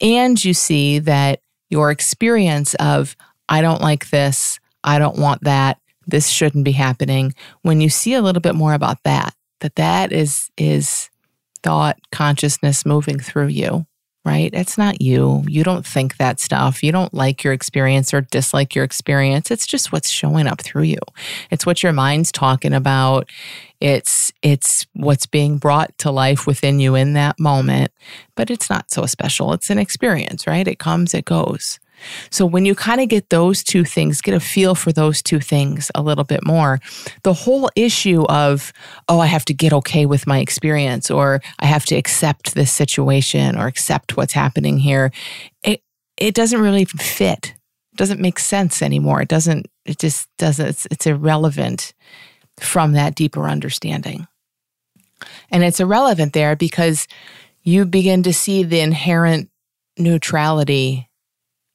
And 0.00 0.42
you 0.42 0.54
see 0.54 0.98
that 1.00 1.40
your 1.68 1.90
experience 1.90 2.74
of 2.76 3.14
I 3.50 3.60
don't 3.60 3.82
like 3.82 4.08
this 4.08 4.58
I 4.82 4.98
don't 4.98 5.18
want 5.18 5.44
that 5.44 5.78
this 6.06 6.28
shouldn't 6.28 6.64
be 6.64 6.72
happening. 6.72 7.34
When 7.60 7.82
you 7.82 7.90
see 7.90 8.14
a 8.14 8.22
little 8.22 8.40
bit 8.40 8.54
more 8.54 8.72
about 8.72 9.02
that 9.04 9.34
that 9.60 9.74
that 9.74 10.10
is 10.10 10.50
is 10.56 11.10
thought 11.62 11.98
consciousness 12.10 12.86
moving 12.86 13.18
through 13.18 13.48
you 13.48 13.86
right? 14.24 14.50
It's 14.52 14.78
not 14.78 15.00
you. 15.00 15.42
You 15.48 15.64
don't 15.64 15.86
think 15.86 16.16
that 16.16 16.38
stuff. 16.38 16.82
You 16.82 16.92
don't 16.92 17.12
like 17.12 17.42
your 17.42 17.52
experience 17.52 18.14
or 18.14 18.20
dislike 18.20 18.74
your 18.74 18.84
experience. 18.84 19.50
It's 19.50 19.66
just 19.66 19.90
what's 19.90 20.08
showing 20.08 20.46
up 20.46 20.60
through 20.60 20.84
you. 20.84 20.98
It's 21.50 21.66
what 21.66 21.82
your 21.82 21.92
mind's 21.92 22.30
talking 22.30 22.72
about. 22.72 23.28
It's 23.80 24.32
it's 24.42 24.86
what's 24.92 25.26
being 25.26 25.58
brought 25.58 25.96
to 25.98 26.10
life 26.12 26.46
within 26.46 26.78
you 26.78 26.94
in 26.94 27.14
that 27.14 27.40
moment, 27.40 27.90
but 28.36 28.50
it's 28.50 28.70
not 28.70 28.92
so 28.92 29.06
special. 29.06 29.52
It's 29.52 29.70
an 29.70 29.78
experience, 29.78 30.46
right? 30.46 30.68
It 30.68 30.78
comes, 30.78 31.14
it 31.14 31.24
goes. 31.24 31.80
So 32.30 32.46
when 32.46 32.64
you 32.64 32.74
kind 32.74 33.00
of 33.00 33.08
get 33.08 33.30
those 33.30 33.62
two 33.62 33.84
things, 33.84 34.20
get 34.20 34.34
a 34.34 34.40
feel 34.40 34.74
for 34.74 34.92
those 34.92 35.22
two 35.22 35.40
things 35.40 35.90
a 35.94 36.02
little 36.02 36.24
bit 36.24 36.44
more, 36.44 36.80
the 37.22 37.32
whole 37.32 37.70
issue 37.76 38.24
of, 38.24 38.72
oh, 39.08 39.20
I 39.20 39.26
have 39.26 39.44
to 39.46 39.54
get 39.54 39.72
okay 39.72 40.06
with 40.06 40.26
my 40.26 40.38
experience 40.38 41.10
or 41.10 41.40
I 41.58 41.66
have 41.66 41.84
to 41.86 41.96
accept 41.96 42.54
this 42.54 42.72
situation 42.72 43.56
or 43.56 43.66
accept 43.66 44.16
what's 44.16 44.32
happening 44.32 44.78
here, 44.78 45.12
it, 45.62 45.82
it 46.16 46.34
doesn't 46.34 46.60
really 46.60 46.84
fit. 46.84 47.54
It 47.92 47.96
doesn't 47.96 48.20
make 48.20 48.38
sense 48.38 48.82
anymore. 48.82 49.22
It 49.22 49.28
doesn't, 49.28 49.66
it 49.84 49.98
just 49.98 50.28
doesn't, 50.38 50.66
it's, 50.66 50.86
it's 50.90 51.06
irrelevant 51.06 51.92
from 52.60 52.92
that 52.92 53.14
deeper 53.14 53.48
understanding. 53.48 54.26
And 55.50 55.62
it's 55.62 55.80
irrelevant 55.80 56.32
there 56.32 56.56
because 56.56 57.06
you 57.62 57.84
begin 57.84 58.22
to 58.24 58.32
see 58.32 58.62
the 58.62 58.80
inherent 58.80 59.50
neutrality 59.98 61.08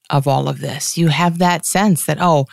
of 0.09 0.27
all 0.27 0.47
of 0.47 0.59
this. 0.59 0.97
You 0.97 1.07
have 1.09 1.39
that 1.39 1.65
sense 1.65 2.05
that, 2.05 2.17
oh, 2.21 2.45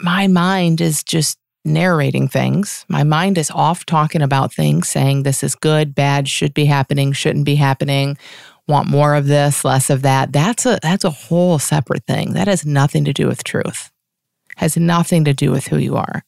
my 0.00 0.26
mind 0.26 0.80
is 0.80 1.02
just 1.02 1.38
narrating 1.64 2.28
things. 2.28 2.84
My 2.88 3.04
mind 3.04 3.38
is 3.38 3.50
off 3.50 3.86
talking 3.86 4.22
about 4.22 4.52
things, 4.52 4.88
saying 4.88 5.22
this 5.22 5.42
is 5.42 5.54
good, 5.54 5.94
bad, 5.94 6.28
should 6.28 6.54
be 6.54 6.64
happening, 6.64 7.12
shouldn't 7.12 7.44
be 7.44 7.54
happening, 7.54 8.18
want 8.66 8.88
more 8.88 9.14
of 9.14 9.26
this, 9.26 9.64
less 9.64 9.90
of 9.90 10.02
that. 10.02 10.32
That's 10.32 10.66
a 10.66 10.78
that's 10.82 11.04
a 11.04 11.10
whole 11.10 11.58
separate 11.58 12.04
thing. 12.06 12.32
That 12.32 12.48
has 12.48 12.66
nothing 12.66 13.04
to 13.04 13.12
do 13.12 13.26
with 13.28 13.44
truth. 13.44 13.90
Has 14.56 14.76
nothing 14.76 15.24
to 15.24 15.32
do 15.32 15.50
with 15.50 15.68
who 15.68 15.78
you 15.78 15.96
are. 15.96 16.24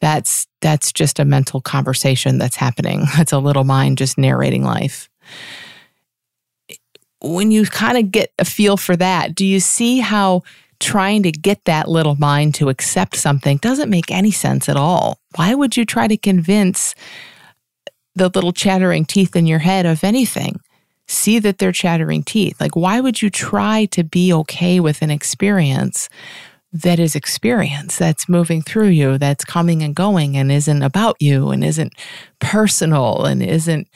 That's 0.00 0.46
that's 0.60 0.92
just 0.92 1.18
a 1.18 1.24
mental 1.24 1.60
conversation 1.60 2.38
that's 2.38 2.56
happening. 2.56 3.04
That's 3.16 3.32
a 3.32 3.38
little 3.38 3.64
mind 3.64 3.98
just 3.98 4.18
narrating 4.18 4.64
life 4.64 5.08
when 7.22 7.50
you 7.50 7.64
kind 7.66 7.98
of 7.98 8.10
get 8.10 8.32
a 8.38 8.44
feel 8.44 8.76
for 8.76 8.96
that, 8.96 9.34
do 9.34 9.46
you 9.46 9.60
see 9.60 10.00
how 10.00 10.42
trying 10.80 11.22
to 11.22 11.30
get 11.30 11.64
that 11.64 11.88
little 11.88 12.16
mind 12.16 12.54
to 12.56 12.68
accept 12.68 13.16
something 13.16 13.56
doesn't 13.58 13.88
make 13.90 14.10
any 14.10 14.30
sense 14.30 14.68
at 14.68 14.76
all? 14.76 15.18
Why 15.36 15.54
would 15.54 15.76
you 15.76 15.84
try 15.84 16.08
to 16.08 16.16
convince 16.16 16.94
the 18.14 18.30
little 18.34 18.52
chattering 18.52 19.04
teeth 19.04 19.36
in 19.36 19.46
your 19.46 19.60
head 19.60 19.86
of 19.86 20.02
anything? 20.02 20.60
See 21.06 21.38
that 21.38 21.58
they're 21.58 21.72
chattering 21.72 22.22
teeth. 22.24 22.60
Like, 22.60 22.74
why 22.74 23.00
would 23.00 23.22
you 23.22 23.30
try 23.30 23.86
to 23.86 24.02
be 24.02 24.32
okay 24.32 24.80
with 24.80 25.02
an 25.02 25.10
experience 25.10 26.08
that 26.72 26.98
is 26.98 27.14
experience 27.14 27.98
that's 27.98 28.28
moving 28.28 28.62
through 28.62 28.88
you, 28.88 29.18
that's 29.18 29.44
coming 29.44 29.82
and 29.82 29.94
going 29.94 30.36
and 30.36 30.50
isn't 30.50 30.82
about 30.82 31.16
you 31.20 31.50
and 31.50 31.62
isn't 31.62 31.92
personal 32.40 33.24
and 33.24 33.42
isn't 33.42 33.88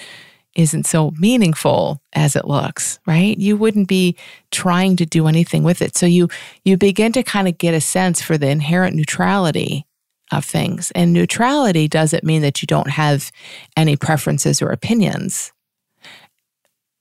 isn't 0.56 0.86
so 0.86 1.12
meaningful 1.18 2.00
as 2.14 2.34
it 2.34 2.46
looks, 2.46 2.98
right? 3.06 3.38
You 3.38 3.56
wouldn't 3.56 3.88
be 3.88 4.16
trying 4.50 4.96
to 4.96 5.06
do 5.06 5.28
anything 5.28 5.62
with 5.62 5.82
it. 5.82 5.96
So 5.96 6.06
you 6.06 6.28
you 6.64 6.76
begin 6.76 7.12
to 7.12 7.22
kind 7.22 7.46
of 7.46 7.58
get 7.58 7.74
a 7.74 7.80
sense 7.80 8.22
for 8.22 8.36
the 8.36 8.48
inherent 8.48 8.96
neutrality 8.96 9.86
of 10.32 10.44
things. 10.44 10.90
And 10.92 11.12
neutrality 11.12 11.86
doesn't 11.86 12.24
mean 12.24 12.42
that 12.42 12.62
you 12.62 12.66
don't 12.66 12.90
have 12.90 13.30
any 13.76 13.96
preferences 13.96 14.60
or 14.60 14.70
opinions 14.70 15.52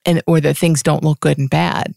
and 0.05 0.21
or 0.27 0.39
that 0.41 0.57
things 0.57 0.83
don't 0.83 1.03
look 1.03 1.21
good 1.21 1.37
and 1.37 1.49
bad. 1.49 1.95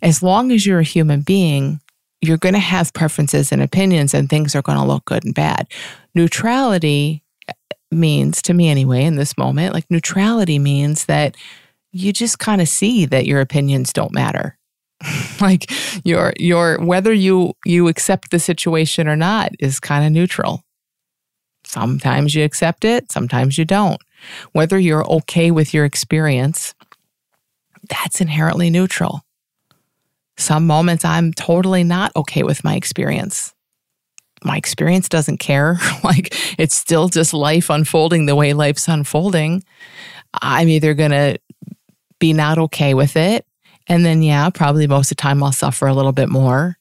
As 0.00 0.22
long 0.22 0.50
as 0.50 0.66
you're 0.66 0.80
a 0.80 0.84
human 0.84 1.20
being, 1.20 1.80
you're 2.22 2.38
going 2.38 2.54
to 2.54 2.58
have 2.60 2.92
preferences 2.94 3.52
and 3.52 3.62
opinions 3.62 4.14
and 4.14 4.28
things 4.28 4.54
are 4.54 4.62
going 4.62 4.78
to 4.78 4.84
look 4.84 5.04
good 5.04 5.24
and 5.24 5.34
bad. 5.34 5.66
Neutrality 6.14 7.22
means 7.92 8.42
to 8.42 8.54
me 8.54 8.68
anyway 8.68 9.04
in 9.04 9.16
this 9.16 9.36
moment 9.36 9.74
like 9.74 9.90
neutrality 9.90 10.58
means 10.58 11.06
that 11.06 11.36
you 11.92 12.12
just 12.12 12.38
kind 12.38 12.60
of 12.60 12.68
see 12.68 13.06
that 13.06 13.26
your 13.26 13.40
opinions 13.40 13.92
don't 13.92 14.12
matter. 14.12 14.58
Like 15.40 15.72
your 16.04 16.32
your 16.38 16.78
whether 16.78 17.12
you 17.12 17.54
you 17.64 17.88
accept 17.88 18.30
the 18.30 18.38
situation 18.38 19.08
or 19.08 19.16
not 19.16 19.50
is 19.58 19.80
kind 19.80 20.06
of 20.06 20.12
neutral. 20.12 20.62
Sometimes 21.64 22.36
you 22.36 22.44
accept 22.44 22.84
it 22.84 23.10
sometimes 23.10 23.58
you 23.58 23.64
don't. 23.64 24.00
Whether 24.52 24.78
you're 24.78 25.04
okay 25.14 25.50
with 25.50 25.74
your 25.74 25.84
experience 25.84 26.74
that's 27.88 28.20
inherently 28.20 28.70
neutral. 28.70 29.22
Some 30.36 30.66
moments 30.66 31.04
i'm 31.04 31.32
totally 31.32 31.82
not 31.82 32.12
okay 32.14 32.44
with 32.44 32.62
my 32.62 32.76
experience 32.76 33.52
my 34.44 34.56
experience 34.56 35.08
doesn't 35.08 35.38
care. 35.38 35.78
like 36.04 36.34
it's 36.58 36.74
still 36.74 37.08
just 37.08 37.34
life 37.34 37.70
unfolding 37.70 38.26
the 38.26 38.36
way 38.36 38.52
life's 38.52 38.88
unfolding. 38.88 39.62
I'm 40.40 40.68
either 40.68 40.94
going 40.94 41.10
to 41.10 41.38
be 42.18 42.32
not 42.32 42.58
okay 42.58 42.94
with 42.94 43.16
it. 43.16 43.46
And 43.88 44.04
then, 44.04 44.22
yeah, 44.22 44.48
probably 44.50 44.86
most 44.86 45.10
of 45.10 45.16
the 45.16 45.22
time 45.22 45.42
I'll 45.42 45.52
suffer 45.52 45.86
a 45.86 45.94
little 45.94 46.12
bit 46.12 46.28
more, 46.28 46.78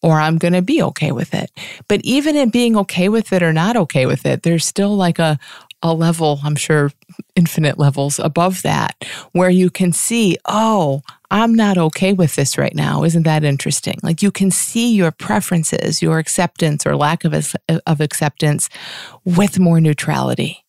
or 0.00 0.20
I'm 0.20 0.38
going 0.38 0.54
to 0.54 0.62
be 0.62 0.82
okay 0.82 1.12
with 1.12 1.34
it. 1.34 1.50
But 1.88 2.00
even 2.04 2.36
in 2.36 2.50
being 2.50 2.76
okay 2.78 3.08
with 3.08 3.32
it 3.32 3.42
or 3.42 3.52
not 3.52 3.76
okay 3.76 4.06
with 4.06 4.24
it, 4.24 4.44
there's 4.44 4.64
still 4.64 4.96
like 4.96 5.18
a, 5.18 5.38
a 5.82 5.94
level, 5.94 6.40
I'm 6.44 6.56
sure 6.56 6.92
infinite 7.36 7.78
levels 7.78 8.18
above 8.18 8.62
that, 8.62 8.96
where 9.32 9.50
you 9.50 9.70
can 9.70 9.92
see, 9.92 10.36
oh, 10.46 11.02
I'm 11.30 11.54
not 11.54 11.78
okay 11.78 12.12
with 12.12 12.34
this 12.34 12.58
right 12.58 12.74
now. 12.74 13.04
Isn't 13.04 13.22
that 13.22 13.44
interesting? 13.44 13.98
Like 14.02 14.22
you 14.22 14.30
can 14.30 14.50
see 14.50 14.92
your 14.94 15.10
preferences, 15.12 16.02
your 16.02 16.18
acceptance 16.18 16.84
or 16.86 16.96
lack 16.96 17.24
of, 17.24 17.54
of 17.86 18.00
acceptance 18.00 18.68
with 19.24 19.58
more 19.58 19.80
neutrality. 19.80 20.64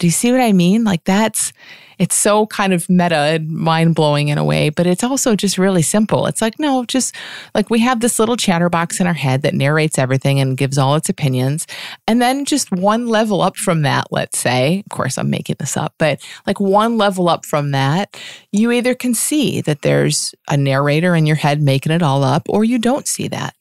Do 0.00 0.06
you 0.06 0.10
see 0.10 0.32
what 0.32 0.40
I 0.40 0.52
mean? 0.52 0.82
Like 0.82 1.04
that's, 1.04 1.52
it's 1.98 2.16
so 2.16 2.46
kind 2.46 2.72
of 2.72 2.88
meta 2.88 3.14
and 3.14 3.50
mind 3.50 3.94
blowing 3.94 4.28
in 4.28 4.38
a 4.38 4.44
way, 4.44 4.70
but 4.70 4.86
it's 4.86 5.04
also 5.04 5.36
just 5.36 5.58
really 5.58 5.82
simple. 5.82 6.24
It's 6.24 6.40
like, 6.40 6.58
no, 6.58 6.86
just 6.86 7.14
like 7.54 7.68
we 7.68 7.80
have 7.80 8.00
this 8.00 8.18
little 8.18 8.38
chatterbox 8.38 8.98
in 8.98 9.06
our 9.06 9.12
head 9.12 9.42
that 9.42 9.52
narrates 9.52 9.98
everything 9.98 10.40
and 10.40 10.56
gives 10.56 10.78
all 10.78 10.96
its 10.96 11.10
opinions. 11.10 11.66
And 12.08 12.22
then 12.22 12.46
just 12.46 12.72
one 12.72 13.08
level 13.08 13.42
up 13.42 13.58
from 13.58 13.82
that, 13.82 14.06
let's 14.10 14.38
say, 14.38 14.78
of 14.80 14.88
course, 14.88 15.18
I'm 15.18 15.28
making 15.28 15.56
this 15.58 15.76
up, 15.76 15.94
but 15.98 16.26
like 16.46 16.58
one 16.58 16.96
level 16.96 17.28
up 17.28 17.44
from 17.44 17.72
that, 17.72 18.18
you 18.52 18.72
either 18.72 18.94
can 18.94 19.12
see 19.12 19.60
that 19.60 19.82
there's 19.82 20.34
a 20.48 20.56
narrator 20.56 21.14
in 21.14 21.26
your 21.26 21.36
head 21.36 21.60
making 21.60 21.92
it 21.92 22.02
all 22.02 22.24
up, 22.24 22.46
or 22.48 22.64
you 22.64 22.78
don't 22.78 23.06
see 23.06 23.28
that. 23.28 23.54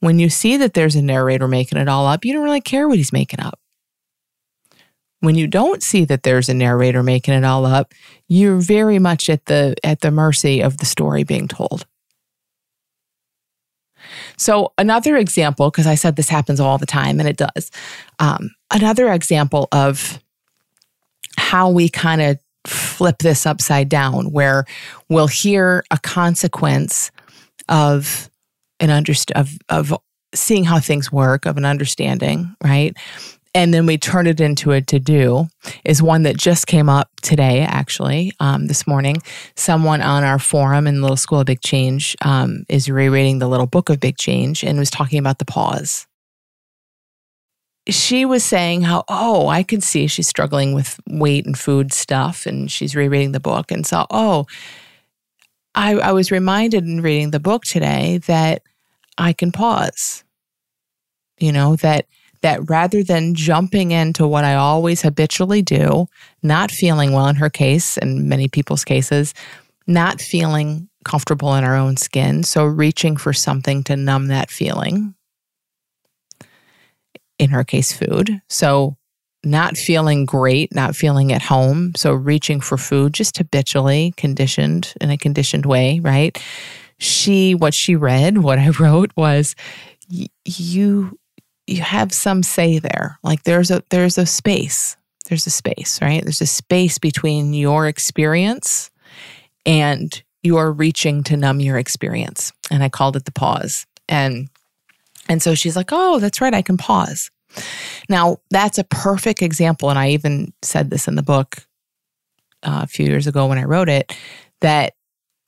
When 0.00 0.18
you 0.18 0.28
see 0.28 0.56
that 0.56 0.74
there's 0.74 0.96
a 0.96 1.02
narrator 1.02 1.46
making 1.46 1.78
it 1.78 1.88
all 1.88 2.08
up, 2.08 2.24
you 2.24 2.32
don't 2.32 2.42
really 2.42 2.60
care 2.60 2.88
what 2.88 2.98
he's 2.98 3.12
making 3.12 3.38
up 3.38 3.60
when 5.24 5.34
you 5.34 5.46
don't 5.46 5.82
see 5.82 6.04
that 6.04 6.22
there's 6.22 6.48
a 6.48 6.54
narrator 6.54 7.02
making 7.02 7.34
it 7.34 7.44
all 7.44 7.66
up, 7.66 7.92
you're 8.28 8.58
very 8.58 8.98
much 8.98 9.28
at 9.28 9.46
the 9.46 9.74
at 9.82 10.00
the 10.00 10.10
mercy 10.10 10.60
of 10.60 10.78
the 10.78 10.86
story 10.86 11.24
being 11.24 11.48
told. 11.48 11.86
So 14.36 14.72
another 14.78 15.16
example, 15.16 15.70
because 15.70 15.86
I 15.86 15.94
said 15.94 16.16
this 16.16 16.28
happens 16.28 16.60
all 16.60 16.78
the 16.78 16.86
time, 16.86 17.20
and 17.20 17.28
it 17.28 17.36
does. 17.36 17.70
Um, 18.18 18.50
another 18.72 19.12
example 19.12 19.68
of 19.72 20.20
how 21.36 21.70
we 21.70 21.88
kind 21.88 22.20
of 22.20 22.38
flip 22.66 23.18
this 23.18 23.46
upside 23.46 23.88
down, 23.88 24.32
where 24.32 24.64
we'll 25.08 25.26
hear 25.26 25.84
a 25.90 25.98
consequence 25.98 27.10
of 27.68 28.30
an 28.80 28.88
underst- 28.88 29.32
of 29.32 29.58
of 29.68 29.94
seeing 30.34 30.64
how 30.64 30.80
things 30.80 31.12
work, 31.12 31.46
of 31.46 31.56
an 31.56 31.64
understanding, 31.64 32.54
right? 32.62 32.96
And 33.54 33.72
then 33.72 33.86
we 33.86 33.96
turn 33.96 34.26
it 34.26 34.40
into 34.40 34.72
a 34.72 34.80
to 34.82 34.98
do 34.98 35.46
is 35.84 36.02
one 36.02 36.24
that 36.24 36.36
just 36.36 36.66
came 36.66 36.88
up 36.88 37.08
today 37.22 37.60
actually 37.60 38.32
um, 38.40 38.66
this 38.66 38.86
morning. 38.86 39.18
Someone 39.54 40.02
on 40.02 40.24
our 40.24 40.40
forum 40.40 40.88
in 40.88 41.00
little 41.00 41.16
school 41.16 41.40
of 41.40 41.46
big 41.46 41.60
change 41.60 42.16
um, 42.22 42.64
is 42.68 42.90
rereading 42.90 43.38
the 43.38 43.48
little 43.48 43.66
book 43.66 43.88
of 43.88 44.00
big 44.00 44.18
change 44.18 44.64
and 44.64 44.78
was 44.78 44.90
talking 44.90 45.20
about 45.20 45.38
the 45.38 45.44
pause. 45.44 46.06
She 47.88 48.24
was 48.24 48.42
saying 48.42 48.80
how 48.80 49.04
oh 49.08 49.48
i 49.48 49.62
could 49.62 49.82
see 49.82 50.06
she's 50.06 50.26
struggling 50.26 50.72
with 50.72 50.98
weight 51.06 51.44
and 51.44 51.56
food 51.56 51.92
stuff 51.92 52.46
and 52.46 52.70
she's 52.70 52.96
rereading 52.96 53.32
the 53.32 53.40
book. 53.40 53.70
And 53.70 53.86
saw 53.86 54.06
oh 54.10 54.46
I, 55.76 55.94
I 55.94 56.12
was 56.12 56.30
reminded 56.30 56.84
in 56.84 57.02
reading 57.02 57.30
the 57.30 57.40
book 57.40 57.64
today 57.64 58.18
that 58.26 58.62
i 59.18 59.34
can 59.34 59.52
pause 59.52 60.24
you 61.38 61.52
know 61.52 61.76
that 61.76 62.06
that 62.44 62.68
rather 62.68 63.02
than 63.02 63.34
jumping 63.34 63.90
into 63.90 64.26
what 64.26 64.44
I 64.44 64.54
always 64.54 65.00
habitually 65.00 65.62
do, 65.62 66.08
not 66.42 66.70
feeling 66.70 67.12
well 67.12 67.26
in 67.26 67.36
her 67.36 67.48
case, 67.48 67.96
and 67.96 68.28
many 68.28 68.48
people's 68.48 68.84
cases, 68.84 69.32
not 69.86 70.20
feeling 70.20 70.90
comfortable 71.06 71.54
in 71.54 71.64
our 71.64 71.74
own 71.74 71.96
skin. 71.96 72.42
So 72.42 72.66
reaching 72.66 73.16
for 73.16 73.32
something 73.32 73.82
to 73.84 73.96
numb 73.96 74.26
that 74.26 74.50
feeling. 74.50 75.14
In 77.38 77.48
her 77.48 77.64
case, 77.64 77.94
food. 77.94 78.42
So 78.50 78.98
not 79.42 79.78
feeling 79.78 80.26
great, 80.26 80.74
not 80.74 80.94
feeling 80.94 81.32
at 81.32 81.40
home. 81.40 81.92
So 81.96 82.12
reaching 82.12 82.60
for 82.60 82.76
food 82.76 83.14
just 83.14 83.38
habitually, 83.38 84.12
conditioned 84.18 84.92
in 85.00 85.08
a 85.08 85.16
conditioned 85.16 85.64
way, 85.64 85.98
right? 86.00 86.38
She, 86.98 87.54
what 87.54 87.72
she 87.72 87.96
read, 87.96 88.36
what 88.42 88.58
I 88.58 88.68
wrote 88.68 89.12
was, 89.16 89.56
you 90.44 91.18
you 91.66 91.82
have 91.82 92.12
some 92.12 92.42
say 92.42 92.78
there. 92.78 93.18
Like 93.22 93.42
there's 93.44 93.70
a 93.70 93.82
there's 93.90 94.18
a 94.18 94.26
space. 94.26 94.96
There's 95.28 95.46
a 95.46 95.50
space, 95.50 96.00
right? 96.02 96.22
There's 96.22 96.42
a 96.42 96.46
space 96.46 96.98
between 96.98 97.54
your 97.54 97.86
experience 97.86 98.90
and 99.64 100.22
your 100.42 100.70
reaching 100.70 101.22
to 101.24 101.36
numb 101.36 101.60
your 101.60 101.78
experience. 101.78 102.52
And 102.70 102.82
I 102.82 102.90
called 102.90 103.16
it 103.16 103.24
the 103.24 103.32
pause. 103.32 103.86
And 104.08 104.48
and 105.28 105.42
so 105.42 105.54
she's 105.54 105.76
like, 105.76 105.88
"Oh, 105.92 106.18
that's 106.18 106.40
right, 106.40 106.54
I 106.54 106.62
can 106.62 106.76
pause." 106.76 107.30
Now, 108.08 108.38
that's 108.50 108.78
a 108.78 108.84
perfect 108.84 109.40
example 109.40 109.88
and 109.88 109.98
I 109.98 110.10
even 110.10 110.52
said 110.62 110.90
this 110.90 111.06
in 111.06 111.14
the 111.14 111.22
book 111.22 111.58
uh, 112.64 112.80
a 112.82 112.86
few 112.86 113.06
years 113.06 113.26
ago 113.26 113.46
when 113.46 113.58
I 113.58 113.64
wrote 113.64 113.88
it 113.88 114.12
that 114.60 114.94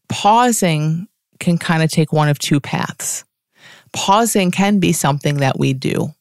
pausing 0.08 1.08
can 1.40 1.58
kind 1.58 1.82
of 1.82 1.90
take 1.90 2.12
one 2.12 2.28
of 2.28 2.38
two 2.38 2.61
paths 2.61 3.25
pausing 3.97 4.50
can 4.50 4.79
be 4.79 4.93
something 4.93 5.38
that 5.38 5.59
we 5.59 5.73
do. 5.73 6.12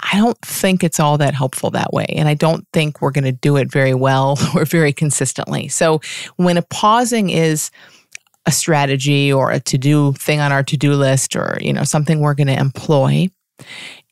I 0.00 0.16
don't 0.16 0.38
think 0.40 0.82
it's 0.82 1.00
all 1.00 1.18
that 1.18 1.34
helpful 1.34 1.70
that 1.72 1.92
way. 1.92 2.06
And 2.16 2.28
I 2.28 2.34
don't 2.34 2.66
think 2.72 3.02
we're 3.02 3.10
going 3.10 3.24
to 3.24 3.32
do 3.32 3.56
it 3.56 3.70
very 3.70 3.94
well 3.94 4.38
or 4.54 4.64
very 4.64 4.92
consistently. 4.92 5.68
So 5.68 6.00
when 6.36 6.56
a 6.56 6.62
pausing 6.62 7.30
is 7.30 7.70
a 8.46 8.52
strategy 8.52 9.32
or 9.32 9.50
a 9.50 9.60
to-do 9.60 10.12
thing 10.14 10.40
on 10.40 10.52
our 10.52 10.62
to-do 10.62 10.94
list 10.94 11.36
or, 11.36 11.58
you 11.60 11.72
know, 11.72 11.84
something 11.84 12.20
we're 12.20 12.34
going 12.34 12.48
to 12.48 12.58
employ, 12.58 13.28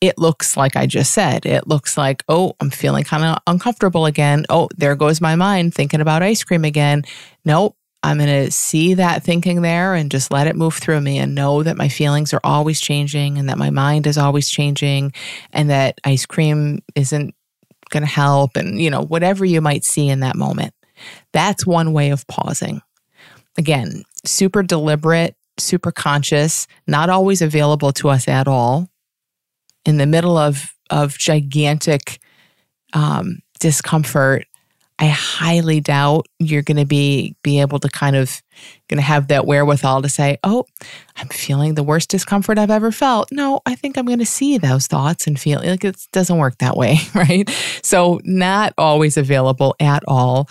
it 0.00 0.18
looks 0.18 0.56
like 0.56 0.76
I 0.76 0.86
just 0.86 1.12
said. 1.12 1.46
It 1.46 1.68
looks 1.68 1.96
like, 1.96 2.24
oh, 2.28 2.54
I'm 2.60 2.70
feeling 2.70 3.04
kind 3.04 3.24
of 3.24 3.38
uncomfortable 3.46 4.06
again. 4.06 4.44
Oh, 4.48 4.68
there 4.76 4.96
goes 4.96 5.20
my 5.20 5.36
mind 5.36 5.74
thinking 5.74 6.00
about 6.00 6.22
ice 6.22 6.42
cream 6.42 6.64
again. 6.64 7.04
Nope, 7.44 7.76
I'm 8.02 8.16
going 8.16 8.46
to 8.46 8.50
see 8.50 8.94
that 8.94 9.22
thinking 9.22 9.60
there 9.60 9.94
and 9.94 10.10
just 10.10 10.32
let 10.32 10.46
it 10.46 10.56
move 10.56 10.74
through 10.74 11.02
me 11.02 11.18
and 11.18 11.34
know 11.34 11.62
that 11.62 11.76
my 11.76 11.88
feelings 11.88 12.32
are 12.32 12.40
always 12.42 12.80
changing 12.80 13.36
and 13.36 13.48
that 13.48 13.58
my 13.58 13.70
mind 13.70 14.06
is 14.06 14.16
always 14.16 14.48
changing 14.48 15.12
and 15.52 15.68
that 15.68 16.00
ice 16.04 16.24
cream 16.24 16.80
isn't 16.94 17.34
going 17.90 18.02
to 18.02 18.08
help 18.08 18.56
and, 18.56 18.80
you 18.80 18.90
know, 18.90 19.02
whatever 19.02 19.44
you 19.44 19.60
might 19.60 19.84
see 19.84 20.08
in 20.08 20.20
that 20.20 20.36
moment. 20.36 20.72
That's 21.32 21.66
one 21.66 21.92
way 21.92 22.10
of 22.10 22.26
pausing. 22.26 22.80
Again, 23.58 24.04
super 24.24 24.62
deliberate, 24.62 25.36
super 25.58 25.92
conscious, 25.92 26.66
not 26.86 27.10
always 27.10 27.42
available 27.42 27.92
to 27.94 28.08
us 28.08 28.28
at 28.28 28.48
all. 28.48 28.88
In 29.84 29.98
the 29.98 30.06
middle 30.06 30.38
of, 30.38 30.74
of 30.88 31.18
gigantic 31.18 32.18
um, 32.94 33.40
discomfort, 33.58 34.46
I 35.00 35.06
highly 35.06 35.80
doubt 35.80 36.26
you're 36.38 36.62
going 36.62 36.76
to 36.76 36.84
be 36.84 37.34
be 37.42 37.60
able 37.60 37.78
to 37.78 37.88
kind 37.88 38.16
of 38.16 38.42
going 38.88 38.98
to 38.98 39.02
have 39.02 39.28
that 39.28 39.46
wherewithal 39.46 40.02
to 40.02 40.10
say, 40.10 40.36
"Oh, 40.44 40.66
I'm 41.16 41.28
feeling 41.28 41.74
the 41.74 41.82
worst 41.82 42.10
discomfort 42.10 42.58
I've 42.58 42.70
ever 42.70 42.92
felt." 42.92 43.32
No, 43.32 43.60
I 43.64 43.74
think 43.74 43.96
I'm 43.96 44.04
going 44.04 44.18
to 44.18 44.26
see 44.26 44.58
those 44.58 44.86
thoughts 44.86 45.26
and 45.26 45.40
feel 45.40 45.60
like 45.64 45.84
it 45.84 46.06
doesn't 46.12 46.36
work 46.36 46.58
that 46.58 46.76
way, 46.76 46.98
right? 47.14 47.48
So, 47.82 48.20
not 48.24 48.74
always 48.76 49.16
available 49.16 49.74
at 49.80 50.02
all. 50.06 50.50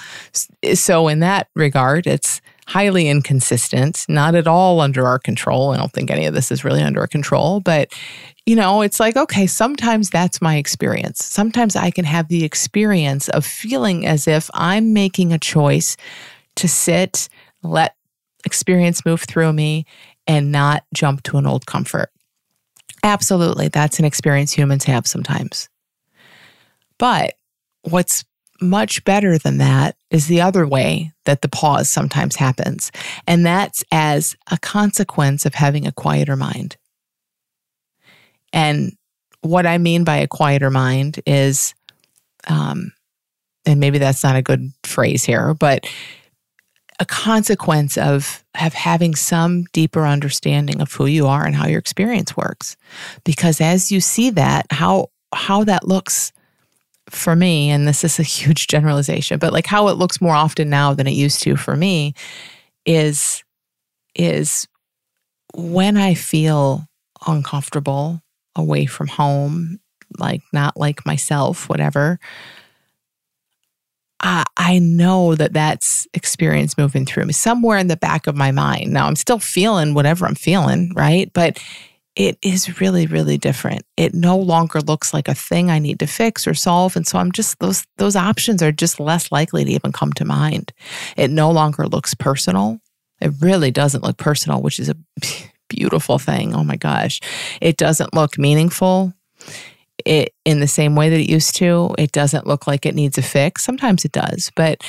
So, 0.73 1.07
in 1.07 1.19
that 1.19 1.49
regard, 1.55 2.07
it's 2.07 2.41
highly 2.65 3.07
inconsistent, 3.07 4.03
not 4.09 4.33
at 4.33 4.47
all 4.47 4.79
under 4.79 5.05
our 5.05 5.19
control. 5.19 5.71
I 5.71 5.77
don't 5.77 5.91
think 5.91 6.09
any 6.09 6.25
of 6.25 6.33
this 6.33 6.51
is 6.51 6.63
really 6.63 6.81
under 6.81 7.01
our 7.01 7.07
control, 7.07 7.59
but 7.59 7.93
you 8.49 8.55
know, 8.55 8.81
it's 8.81 8.99
like, 8.99 9.15
okay, 9.15 9.45
sometimes 9.45 10.09
that's 10.09 10.41
my 10.41 10.55
experience. 10.57 11.23
Sometimes 11.23 11.75
I 11.75 11.91
can 11.91 12.03
have 12.05 12.29
the 12.29 12.43
experience 12.43 13.29
of 13.29 13.45
feeling 13.45 14.07
as 14.07 14.27
if 14.27 14.49
I'm 14.55 14.91
making 14.91 15.31
a 15.31 15.37
choice 15.37 15.95
to 16.55 16.67
sit, 16.67 17.29
let 17.61 17.95
experience 18.45 19.05
move 19.05 19.21
through 19.21 19.53
me, 19.53 19.85
and 20.25 20.51
not 20.51 20.83
jump 20.95 21.21
to 21.25 21.37
an 21.37 21.45
old 21.45 21.67
comfort. 21.67 22.09
Absolutely, 23.03 23.67
that's 23.67 23.99
an 23.99 24.05
experience 24.05 24.51
humans 24.51 24.85
have 24.85 25.05
sometimes. 25.05 25.69
But 26.97 27.35
what's 27.83 28.25
much 28.59 29.03
better 29.03 29.37
than 29.37 29.59
that 29.59 29.95
is 30.09 30.25
the 30.25 30.41
other 30.41 30.65
way 30.65 31.13
that 31.25 31.43
the 31.43 31.49
pause 31.49 31.87
sometimes 31.87 32.35
happens. 32.35 32.91
And 33.27 33.45
that's 33.45 33.83
as 33.91 34.35
a 34.49 34.57
consequence 34.57 35.45
of 35.45 35.53
having 35.53 35.85
a 35.85 35.91
quieter 35.91 36.35
mind. 36.35 36.77
And 38.53 38.93
what 39.41 39.65
I 39.65 39.77
mean 39.77 40.03
by 40.03 40.17
a 40.17 40.27
quieter 40.27 40.69
mind 40.69 41.19
is, 41.25 41.73
um, 42.47 42.91
and 43.65 43.79
maybe 43.79 43.97
that's 43.97 44.23
not 44.23 44.35
a 44.35 44.41
good 44.41 44.71
phrase 44.83 45.23
here, 45.23 45.53
but 45.53 45.85
a 46.99 47.05
consequence 47.05 47.97
of, 47.97 48.43
of 48.59 48.73
having 48.73 49.15
some 49.15 49.63
deeper 49.71 50.05
understanding 50.05 50.81
of 50.81 50.91
who 50.91 51.05
you 51.05 51.27
are 51.27 51.45
and 51.45 51.55
how 51.55 51.67
your 51.67 51.79
experience 51.79 52.35
works. 52.35 52.75
Because 53.23 53.61
as 53.61 53.91
you 53.91 54.01
see 54.01 54.29
that, 54.31 54.65
how 54.71 55.09
how 55.33 55.63
that 55.63 55.87
looks 55.87 56.33
for 57.09 57.35
me, 57.35 57.69
and 57.69 57.87
this 57.87 58.03
is 58.03 58.19
a 58.19 58.23
huge 58.23 58.67
generalization, 58.67 59.39
but 59.39 59.53
like 59.53 59.67
how 59.67 59.87
it 59.87 59.93
looks 59.93 60.19
more 60.19 60.35
often 60.35 60.69
now 60.69 60.93
than 60.93 61.07
it 61.07 61.13
used 61.13 61.41
to 61.43 61.55
for 61.55 61.75
me 61.75 62.13
is 62.85 63.43
is 64.15 64.67
when 65.53 65.97
I 65.97 66.13
feel 66.13 66.87
uncomfortable 67.27 68.21
away 68.55 68.85
from 68.85 69.07
home, 69.07 69.79
like 70.17 70.41
not 70.53 70.77
like 70.77 71.05
myself, 71.05 71.69
whatever. 71.69 72.19
I, 74.21 74.43
I 74.57 74.79
know 74.79 75.35
that 75.35 75.53
that's 75.53 76.07
experience 76.13 76.77
moving 76.77 77.05
through 77.05 77.25
me 77.25 77.33
somewhere 77.33 77.77
in 77.77 77.87
the 77.87 77.97
back 77.97 78.27
of 78.27 78.35
my 78.35 78.51
mind. 78.51 78.91
Now 78.91 79.07
I'm 79.07 79.15
still 79.15 79.39
feeling 79.39 79.93
whatever 79.93 80.25
I'm 80.25 80.35
feeling, 80.35 80.93
right? 80.95 81.31
But 81.33 81.59
it 82.15 82.37
is 82.41 82.81
really 82.81 83.05
really 83.05 83.37
different 83.37 83.83
it 83.95 84.13
no 84.13 84.37
longer 84.37 84.81
looks 84.81 85.13
like 85.13 85.27
a 85.27 85.33
thing 85.33 85.69
i 85.69 85.79
need 85.79 85.99
to 85.99 86.07
fix 86.07 86.47
or 86.47 86.53
solve 86.53 86.95
and 86.95 87.07
so 87.07 87.17
i'm 87.17 87.31
just 87.31 87.57
those 87.59 87.85
those 87.97 88.15
options 88.15 88.61
are 88.61 88.71
just 88.71 88.99
less 88.99 89.31
likely 89.31 89.63
to 89.63 89.71
even 89.71 89.91
come 89.91 90.11
to 90.11 90.25
mind 90.25 90.73
it 91.15 91.29
no 91.29 91.49
longer 91.51 91.87
looks 91.87 92.13
personal 92.13 92.79
it 93.21 93.31
really 93.39 93.71
doesn't 93.71 94.03
look 94.03 94.17
personal 94.17 94.61
which 94.61 94.79
is 94.79 94.89
a 94.89 94.95
beautiful 95.69 96.19
thing. 96.19 96.53
Oh 96.53 96.63
my 96.63 96.75
gosh. 96.75 97.21
It 97.61 97.77
doesn't 97.77 98.13
look 98.13 98.37
meaningful. 98.37 99.13
It 100.05 100.33
in 100.45 100.59
the 100.59 100.67
same 100.67 100.95
way 100.95 101.09
that 101.09 101.19
it 101.19 101.29
used 101.29 101.55
to 101.57 101.93
it 101.97 102.11
doesn't 102.11 102.47
look 102.47 102.67
like 102.67 102.85
it 102.85 102.95
needs 102.95 103.17
a 103.17 103.21
fix. 103.21 103.63
Sometimes 103.63 104.05
it 104.05 104.11
does 104.11 104.51
but 104.55 104.81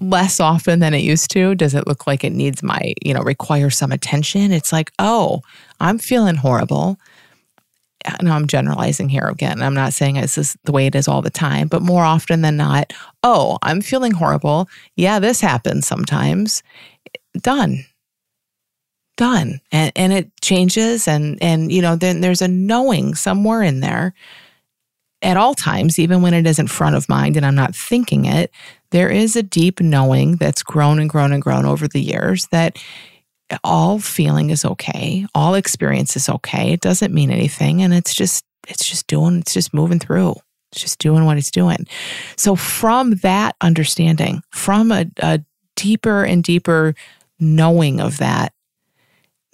less 0.00 0.40
often 0.40 0.78
than 0.78 0.94
it 0.94 1.02
used 1.02 1.30
to 1.32 1.54
does 1.54 1.74
it 1.74 1.86
look 1.86 2.06
like 2.06 2.24
it 2.24 2.32
needs 2.32 2.62
my 2.62 2.94
you 3.04 3.12
know 3.12 3.20
require 3.20 3.70
some 3.70 3.92
attention? 3.92 4.52
It's 4.52 4.72
like 4.72 4.92
oh 4.98 5.42
i'm 5.80 5.98
feeling 5.98 6.36
horrible. 6.36 6.98
No 8.22 8.32
i'm 8.32 8.46
generalizing 8.46 9.08
here 9.08 9.26
again. 9.26 9.62
I'm 9.62 9.74
not 9.74 9.92
saying 9.92 10.14
this 10.14 10.38
is 10.38 10.56
the 10.64 10.72
way 10.72 10.86
it 10.86 10.94
is 10.94 11.08
all 11.08 11.22
the 11.22 11.30
time 11.30 11.66
but 11.68 11.82
more 11.82 12.04
often 12.04 12.42
than 12.42 12.56
not 12.56 12.92
oh 13.22 13.58
i'm 13.62 13.80
feeling 13.80 14.12
horrible. 14.12 14.68
Yeah 14.94 15.18
this 15.18 15.40
happens 15.40 15.86
sometimes. 15.86 16.62
Done 17.42 17.84
done 19.16 19.60
and 19.72 19.92
and 19.96 20.12
it 20.12 20.30
changes 20.42 21.08
and 21.08 21.42
and 21.42 21.72
you 21.72 21.80
know 21.80 21.96
then 21.96 22.20
there's 22.20 22.42
a 22.42 22.48
knowing 22.48 23.14
somewhere 23.14 23.62
in 23.62 23.80
there 23.80 24.14
at 25.22 25.36
all 25.36 25.54
times 25.54 25.98
even 25.98 26.20
when 26.20 26.34
it 26.34 26.46
isn't 26.46 26.68
front 26.68 26.94
of 26.94 27.08
mind 27.08 27.36
and 27.36 27.46
i'm 27.46 27.54
not 27.54 27.74
thinking 27.74 28.26
it 28.26 28.50
there 28.90 29.08
is 29.08 29.34
a 29.34 29.42
deep 29.42 29.80
knowing 29.80 30.36
that's 30.36 30.62
grown 30.62 30.98
and 30.98 31.08
grown 31.08 31.32
and 31.32 31.42
grown 31.42 31.64
over 31.64 31.88
the 31.88 32.00
years 32.00 32.46
that 32.48 32.78
all 33.62 33.98
feeling 33.98 34.50
is 34.50 34.64
okay, 34.64 35.26
all 35.34 35.54
experience 35.54 36.16
is 36.16 36.28
okay. 36.28 36.72
It 36.72 36.80
doesn't 36.80 37.14
mean 37.14 37.30
anything. 37.30 37.82
And 37.82 37.94
it's 37.94 38.14
just, 38.14 38.44
it's 38.68 38.86
just 38.86 39.06
doing, 39.06 39.38
it's 39.38 39.54
just 39.54 39.72
moving 39.72 39.98
through. 39.98 40.34
It's 40.72 40.80
just 40.80 40.98
doing 40.98 41.24
what 41.24 41.38
it's 41.38 41.50
doing. 41.50 41.86
So, 42.36 42.56
from 42.56 43.12
that 43.16 43.54
understanding, 43.60 44.42
from 44.50 44.90
a, 44.90 45.06
a 45.18 45.40
deeper 45.76 46.24
and 46.24 46.42
deeper 46.42 46.94
knowing 47.38 48.00
of 48.00 48.18
that, 48.18 48.52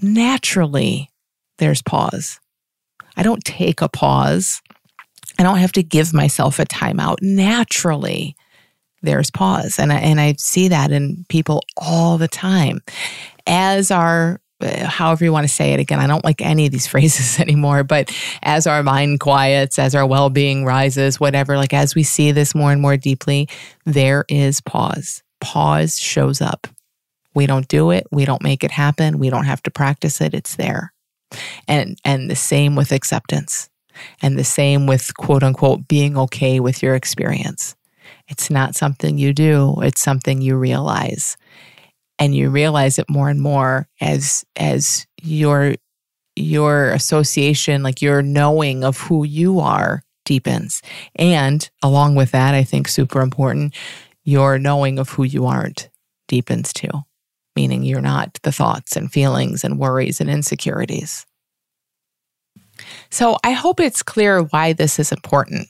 naturally 0.03 1.11
there's 1.59 1.83
pause. 1.83 2.41
I 3.17 3.23
don't 3.23 3.45
take 3.45 3.81
a 3.81 3.89
pause. 3.89 4.61
I 5.39 5.43
don't 5.43 5.59
have 5.59 5.73
to 5.73 5.83
give 5.83 6.13
myself 6.13 6.59
a 6.59 6.65
timeout. 6.65 7.19
Naturally, 7.21 8.37
there's 9.03 9.31
pause. 9.31 9.79
And 9.79 9.93
I, 9.93 9.97
and 9.97 10.21
I 10.21 10.35
see 10.39 10.69
that 10.69 10.93
in 10.93 11.25
people 11.29 11.63
all 11.77 12.19
the 12.19 12.29
time. 12.29 12.81
As 13.47 13.91
our 13.91 14.41
uh, 14.63 14.87
however 14.87 15.25
you 15.25 15.33
want 15.33 15.47
to 15.47 15.53
say 15.53 15.73
it 15.73 15.81
again, 15.81 15.99
I 15.99 16.07
don't 16.07 16.25
like 16.25 16.41
any 16.41 16.67
of 16.67 16.73
these 16.73 16.87
phrases 16.89 17.41
anymore, 17.41 17.85
but 17.85 18.17
as 18.43 18.67
our 18.67 18.83
mind 18.83 19.21
quiets, 19.21 19.79
as 19.79 19.95
our 19.95 20.07
well 20.07 20.31
being 20.31 20.65
rises, 20.65 21.19
whatever, 21.19 21.57
like 21.57 21.75
as 21.75 21.95
we 21.95 22.03
see 22.03 22.33
this 22.33 22.55
more 22.55 22.73
and 22.73 22.81
more 22.81 22.97
deeply, 22.97 23.49
there 23.85 24.25
is 24.29 24.61
pause. 24.61 25.23
Pause 25.41 25.99
shows 25.99 26.41
up. 26.41 26.69
We 27.35 27.47
don't 27.47 27.69
do 27.69 27.91
it, 27.91 28.07
we 28.11 28.25
don't 28.25 28.43
make 28.43 28.65
it 28.65 28.71
happen, 28.71 29.19
we 29.19 29.31
don't 29.31 29.47
have 29.47 29.63
to 29.65 29.71
practice 29.71 30.21
it, 30.21 30.35
it's 30.35 30.57
there. 30.57 30.93
And 31.67 31.99
and 32.05 32.31
the 32.31 32.37
same 32.37 32.77
with 32.77 32.93
acceptance. 32.93 33.69
And 34.23 34.39
the 34.39 34.45
same 34.45 34.87
with 34.87 35.15
quote 35.17 35.43
unquote 35.43 35.87
being 35.89 36.17
okay 36.17 36.61
with 36.61 36.83
your 36.83 36.95
experience. 36.95 37.77
It's 38.29 38.51
not 38.51 38.75
something 38.75 39.19
you 39.19 39.33
do, 39.33 39.77
it's 39.83 40.01
something 40.01 40.41
you 40.41 40.57
realize. 40.57 41.37
And 42.19 42.35
you 42.35 42.51
realize 42.51 42.99
it 42.99 43.11
more 43.11 43.29
and 43.29 43.41
more 43.41 43.89
as 44.01 44.45
as 44.57 45.07
your 45.23 45.75
your 46.37 46.91
association, 46.91 47.83
like 47.83 48.01
your 48.01 48.23
knowing 48.23 48.85
of 48.85 48.99
who 48.99 49.25
you 49.25 49.61
are 49.61 50.03
deepens. 50.25 50.83
And 51.17 51.69
along 51.83 52.15
with 52.15 52.31
that, 52.33 52.55
I 52.55 52.65
think 52.65 52.89
super 52.89 53.21
important, 53.21 53.75
your 54.25 54.59
knowing 54.59 54.99
of 54.99 55.11
who 55.11 55.25
you 55.25 55.47
aren't 55.47 55.91
deepens 56.29 56.73
too, 56.73 56.91
meaning 57.57 57.83
you're 57.83 58.01
not 58.01 58.39
the 58.43 58.53
thoughts 58.53 58.97
and 58.97 59.13
feelings 59.13 59.65
and 59.65 59.79
worries 59.79 60.21
and 60.21 60.31
insecurities. 60.31 61.27
So 63.11 63.39
I 63.45 63.53
hope 63.53 63.81
it's 63.81 64.03
clear 64.03 64.43
why 64.43 64.73
this 64.73 64.99
is 64.99 65.13
important. 65.13 65.69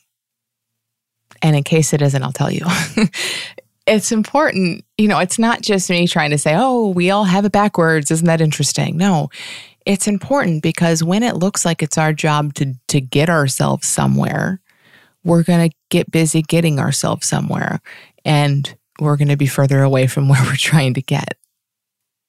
And 1.42 1.56
in 1.56 1.64
case 1.64 1.92
it 1.92 2.02
isn't, 2.02 2.22
I'll 2.22 2.32
tell 2.32 2.50
you. 2.50 2.64
it's 3.86 4.12
important, 4.12 4.84
you 4.96 5.08
know, 5.08 5.18
it's 5.18 5.38
not 5.38 5.60
just 5.60 5.90
me 5.90 6.06
trying 6.06 6.30
to 6.30 6.38
say, 6.38 6.54
oh, 6.56 6.88
we 6.88 7.10
all 7.10 7.24
have 7.24 7.44
it 7.44 7.52
backwards. 7.52 8.10
Isn't 8.10 8.26
that 8.26 8.40
interesting? 8.40 8.96
No, 8.96 9.28
it's 9.84 10.06
important 10.06 10.62
because 10.62 11.02
when 11.02 11.22
it 11.22 11.36
looks 11.36 11.64
like 11.64 11.82
it's 11.82 11.98
our 11.98 12.12
job 12.12 12.54
to, 12.54 12.74
to 12.88 13.00
get 13.00 13.28
ourselves 13.28 13.88
somewhere, 13.88 14.60
we're 15.24 15.42
going 15.42 15.68
to 15.68 15.76
get 15.90 16.10
busy 16.10 16.42
getting 16.42 16.78
ourselves 16.78 17.26
somewhere 17.26 17.80
and 18.24 18.76
we're 19.00 19.16
going 19.16 19.28
to 19.28 19.36
be 19.36 19.46
further 19.46 19.82
away 19.82 20.06
from 20.06 20.28
where 20.28 20.42
we're 20.44 20.56
trying 20.56 20.94
to 20.94 21.02
get. 21.02 21.36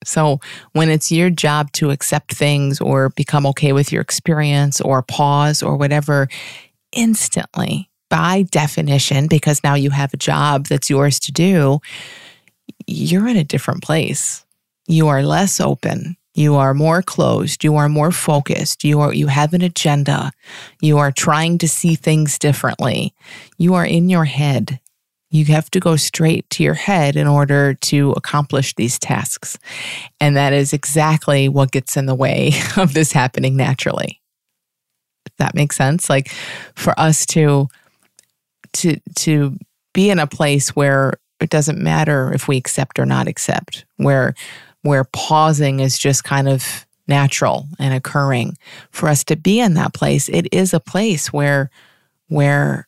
So, 0.05 0.39
when 0.73 0.89
it's 0.89 1.11
your 1.11 1.29
job 1.29 1.71
to 1.73 1.91
accept 1.91 2.33
things 2.33 2.79
or 2.81 3.09
become 3.09 3.45
okay 3.47 3.73
with 3.73 3.91
your 3.91 4.01
experience 4.01 4.81
or 4.81 5.01
pause 5.01 5.63
or 5.63 5.75
whatever, 5.75 6.27
instantly 6.91 7.89
by 8.09 8.43
definition, 8.51 9.27
because 9.27 9.63
now 9.63 9.73
you 9.73 9.89
have 9.89 10.13
a 10.13 10.17
job 10.17 10.67
that's 10.67 10.89
yours 10.89 11.19
to 11.21 11.31
do, 11.31 11.79
you're 12.85 13.27
in 13.27 13.37
a 13.37 13.43
different 13.43 13.83
place. 13.83 14.45
You 14.87 15.07
are 15.07 15.23
less 15.23 15.59
open. 15.59 16.17
You 16.35 16.55
are 16.55 16.73
more 16.73 17.01
closed. 17.01 17.63
You 17.63 17.75
are 17.75 17.89
more 17.89 18.11
focused. 18.11 18.83
You 18.83 18.99
are, 19.01 19.13
you 19.13 19.27
have 19.27 19.53
an 19.53 19.61
agenda. 19.61 20.31
You 20.81 20.97
are 20.97 21.11
trying 21.11 21.59
to 21.59 21.67
see 21.67 21.95
things 21.95 22.39
differently. 22.39 23.13
You 23.57 23.75
are 23.75 23.85
in 23.85 24.09
your 24.09 24.25
head. 24.25 24.79
You 25.33 25.45
have 25.45 25.71
to 25.71 25.79
go 25.79 25.95
straight 25.95 26.47
to 26.51 26.63
your 26.63 26.75
head 26.75 27.15
in 27.15 27.25
order 27.25 27.73
to 27.73 28.11
accomplish 28.11 28.75
these 28.75 28.99
tasks. 28.99 29.57
And 30.21 30.37
that 30.37 30.53
is 30.53 30.73
exactly 30.73 31.49
what 31.49 31.71
gets 31.71 31.97
in 31.97 32.05
the 32.05 32.13
way 32.13 32.51
of 32.77 32.93
this 32.93 33.11
happening 33.11 33.57
naturally. 33.57 34.21
If 35.25 35.35
that 35.37 35.55
makes 35.55 35.75
sense. 35.75 36.07
Like 36.07 36.29
for 36.75 36.97
us 36.99 37.25
to 37.27 37.67
to 38.73 38.97
to 39.15 39.57
be 39.93 40.11
in 40.11 40.19
a 40.19 40.27
place 40.27 40.75
where 40.75 41.13
it 41.39 41.49
doesn't 41.49 41.79
matter 41.79 42.31
if 42.31 42.47
we 42.47 42.57
accept 42.57 42.99
or 42.99 43.05
not 43.05 43.27
accept, 43.27 43.85
where 43.97 44.35
where 44.83 45.03
pausing 45.03 45.79
is 45.79 45.97
just 45.97 46.23
kind 46.23 46.47
of 46.47 46.85
natural 47.07 47.67
and 47.79 47.91
occurring. 47.91 48.55
For 48.91 49.09
us 49.09 49.23
to 49.25 49.35
be 49.35 49.59
in 49.59 49.73
that 49.73 49.95
place, 49.95 50.29
it 50.29 50.47
is 50.51 50.75
a 50.75 50.79
place 50.79 51.33
where 51.33 51.71
where 52.27 52.87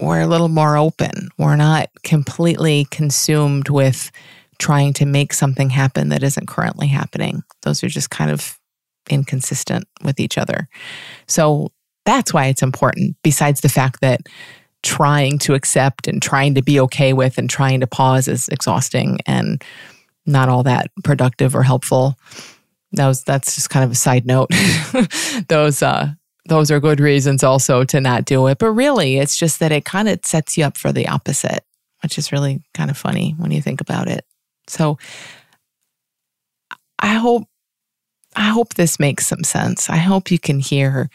we're 0.00 0.20
a 0.20 0.26
little 0.26 0.48
more 0.48 0.76
open. 0.76 1.28
We're 1.38 1.56
not 1.56 1.90
completely 2.04 2.86
consumed 2.90 3.68
with 3.68 4.10
trying 4.58 4.92
to 4.94 5.06
make 5.06 5.32
something 5.32 5.70
happen 5.70 6.08
that 6.08 6.22
isn't 6.22 6.48
currently 6.48 6.88
happening. 6.88 7.42
Those 7.62 7.82
are 7.84 7.88
just 7.88 8.10
kind 8.10 8.30
of 8.30 8.58
inconsistent 9.08 9.86
with 10.02 10.20
each 10.20 10.36
other. 10.38 10.68
So 11.26 11.72
that's 12.04 12.32
why 12.32 12.46
it's 12.46 12.62
important, 12.62 13.16
besides 13.22 13.60
the 13.60 13.68
fact 13.68 14.00
that 14.00 14.22
trying 14.82 15.38
to 15.38 15.54
accept 15.54 16.06
and 16.06 16.22
trying 16.22 16.54
to 16.54 16.62
be 16.62 16.78
okay 16.80 17.12
with 17.12 17.38
and 17.38 17.50
trying 17.50 17.80
to 17.80 17.86
pause 17.86 18.28
is 18.28 18.48
exhausting 18.48 19.18
and 19.26 19.62
not 20.26 20.48
all 20.48 20.62
that 20.62 20.90
productive 21.02 21.54
or 21.54 21.62
helpful. 21.62 22.16
That 22.92 23.06
was 23.06 23.24
that's 23.24 23.54
just 23.54 23.70
kind 23.70 23.84
of 23.84 23.90
a 23.90 23.96
side 23.96 24.26
note. 24.26 24.50
those 25.48 25.82
uh 25.82 26.12
those 26.48 26.70
are 26.70 26.80
good 26.80 27.00
reasons 27.00 27.44
also 27.44 27.84
to 27.84 28.00
not 28.00 28.24
do 28.24 28.46
it. 28.48 28.58
But 28.58 28.70
really, 28.70 29.18
it's 29.18 29.36
just 29.36 29.60
that 29.60 29.72
it 29.72 29.84
kind 29.84 30.08
of 30.08 30.20
sets 30.24 30.56
you 30.56 30.64
up 30.64 30.76
for 30.76 30.92
the 30.92 31.08
opposite, 31.08 31.64
which 32.02 32.18
is 32.18 32.32
really 32.32 32.62
kind 32.74 32.90
of 32.90 32.96
funny 32.96 33.34
when 33.38 33.50
you 33.50 33.62
think 33.62 33.80
about 33.80 34.08
it. 34.08 34.24
So 34.66 34.98
I 36.98 37.14
hope 37.14 37.44
I 38.36 38.48
hope 38.48 38.74
this 38.74 39.00
makes 39.00 39.26
some 39.26 39.44
sense. 39.44 39.88
I 39.90 39.96
hope 39.96 40.30
you 40.30 40.38
can 40.38 40.58
hear 40.58 41.10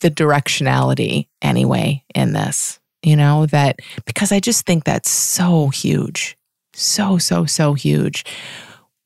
the 0.00 0.10
directionality 0.10 1.28
anyway 1.42 2.04
in 2.14 2.32
this. 2.32 2.78
You 3.02 3.16
know, 3.16 3.46
that 3.46 3.78
because 4.06 4.32
I 4.32 4.40
just 4.40 4.66
think 4.66 4.84
that's 4.84 5.10
so 5.10 5.68
huge. 5.68 6.36
So, 6.74 7.18
so, 7.18 7.44
so 7.44 7.74
huge. 7.74 8.24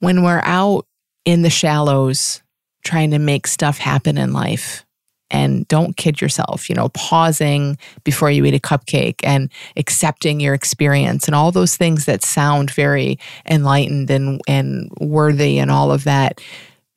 When 0.00 0.22
we're 0.22 0.42
out 0.44 0.86
in 1.24 1.42
the 1.42 1.50
shallows 1.50 2.42
trying 2.84 3.10
to 3.12 3.18
make 3.18 3.46
stuff 3.46 3.78
happen 3.78 4.18
in 4.18 4.32
life, 4.32 4.84
and 5.32 5.66
don't 5.66 5.96
kid 5.96 6.20
yourself, 6.20 6.68
you 6.68 6.74
know, 6.74 6.90
pausing 6.90 7.78
before 8.04 8.30
you 8.30 8.44
eat 8.44 8.54
a 8.54 8.60
cupcake 8.60 9.20
and 9.24 9.50
accepting 9.76 10.38
your 10.38 10.54
experience 10.54 11.26
and 11.26 11.34
all 11.34 11.50
those 11.50 11.76
things 11.76 12.04
that 12.04 12.22
sound 12.22 12.70
very 12.70 13.18
enlightened 13.48 14.10
and, 14.10 14.40
and 14.46 14.92
worthy 15.00 15.58
and 15.58 15.70
all 15.70 15.90
of 15.90 16.04
that. 16.04 16.40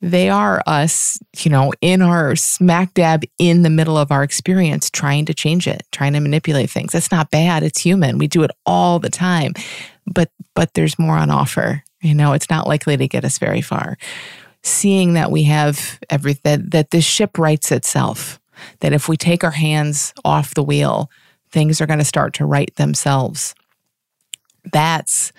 They 0.02 0.28
are 0.28 0.62
us, 0.66 1.18
you 1.38 1.50
know, 1.50 1.72
in 1.80 2.02
our 2.02 2.36
smack 2.36 2.92
dab 2.92 3.24
in 3.38 3.62
the 3.62 3.70
middle 3.70 3.96
of 3.96 4.12
our 4.12 4.22
experience, 4.22 4.90
trying 4.90 5.24
to 5.24 5.34
change 5.34 5.66
it, 5.66 5.82
trying 5.90 6.12
to 6.12 6.20
manipulate 6.20 6.68
things. 6.68 6.92
That's 6.92 7.10
not 7.10 7.30
bad. 7.30 7.62
It's 7.62 7.80
human. 7.80 8.18
We 8.18 8.26
do 8.28 8.42
it 8.42 8.50
all 8.66 8.98
the 8.98 9.08
time. 9.08 9.54
But 10.06 10.30
but 10.54 10.74
there's 10.74 10.98
more 10.98 11.16
on 11.16 11.30
offer. 11.30 11.82
You 12.02 12.14
know, 12.14 12.34
it's 12.34 12.50
not 12.50 12.68
likely 12.68 12.98
to 12.98 13.08
get 13.08 13.24
us 13.24 13.38
very 13.38 13.62
far 13.62 13.96
seeing 14.66 15.12
that 15.12 15.30
we 15.30 15.44
have 15.44 16.00
everything, 16.10 16.42
that, 16.42 16.70
that 16.72 16.90
this 16.90 17.04
ship 17.04 17.38
rights 17.38 17.70
itself, 17.70 18.40
that 18.80 18.92
if 18.92 19.08
we 19.08 19.16
take 19.16 19.44
our 19.44 19.52
hands 19.52 20.12
off 20.24 20.54
the 20.54 20.62
wheel, 20.62 21.08
things 21.50 21.80
are 21.80 21.86
going 21.86 22.00
to 22.00 22.04
start 22.04 22.34
to 22.34 22.44
right 22.44 22.74
themselves. 22.74 23.54
That's 24.72 25.32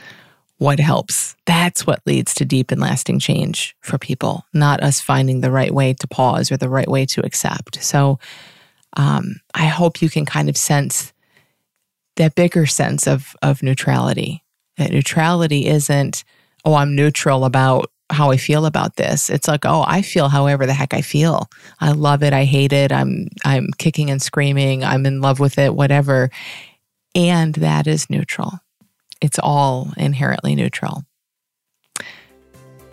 what 0.59 0.79
helps. 0.79 1.35
That's 1.45 1.85
what 1.85 2.01
leads 2.05 2.33
to 2.35 2.45
deep 2.45 2.71
and 2.71 2.79
lasting 2.79 3.19
change 3.19 3.75
for 3.81 3.97
people, 3.97 4.45
not 4.53 4.81
us 4.81 5.01
finding 5.01 5.41
the 5.41 5.51
right 5.51 5.73
way 5.73 5.93
to 5.93 6.07
pause 6.07 6.51
or 6.51 6.57
the 6.57 6.69
right 6.69 6.87
way 6.87 7.05
to 7.07 7.25
accept. 7.25 7.83
So 7.83 8.19
um, 8.95 9.41
I 9.53 9.65
hope 9.65 10.01
you 10.01 10.09
can 10.09 10.25
kind 10.25 10.47
of 10.47 10.57
sense 10.57 11.11
that 12.15 12.33
bigger 12.33 12.65
sense 12.65 13.07
of, 13.07 13.35
of 13.41 13.61
neutrality. 13.61 14.43
That 14.77 14.91
neutrality 14.91 15.67
isn't, 15.67 16.23
oh, 16.65 16.75
I'm 16.75 16.95
neutral 16.95 17.45
about 17.45 17.91
how 18.09 18.31
I 18.31 18.37
feel 18.37 18.65
about 18.65 18.95
this. 18.95 19.29
It's 19.29 19.47
like, 19.47 19.65
oh, 19.65 19.83
I 19.85 20.01
feel 20.01 20.29
however 20.29 20.65
the 20.65 20.73
heck 20.73 20.93
I 20.93 21.01
feel. 21.01 21.49
I 21.79 21.91
love 21.91 22.23
it. 22.23 22.33
I 22.33 22.45
hate 22.45 22.73
it. 22.73 22.91
I'm 22.91 23.27
I'm 23.45 23.67
kicking 23.77 24.09
and 24.09 24.21
screaming. 24.21 24.83
I'm 24.83 25.05
in 25.05 25.21
love 25.21 25.39
with 25.39 25.57
it, 25.57 25.75
whatever. 25.75 26.29
And 27.15 27.55
that 27.55 27.87
is 27.87 28.09
neutral. 28.09 28.59
It's 29.21 29.39
all 29.39 29.93
inherently 29.97 30.55
neutral. 30.55 31.03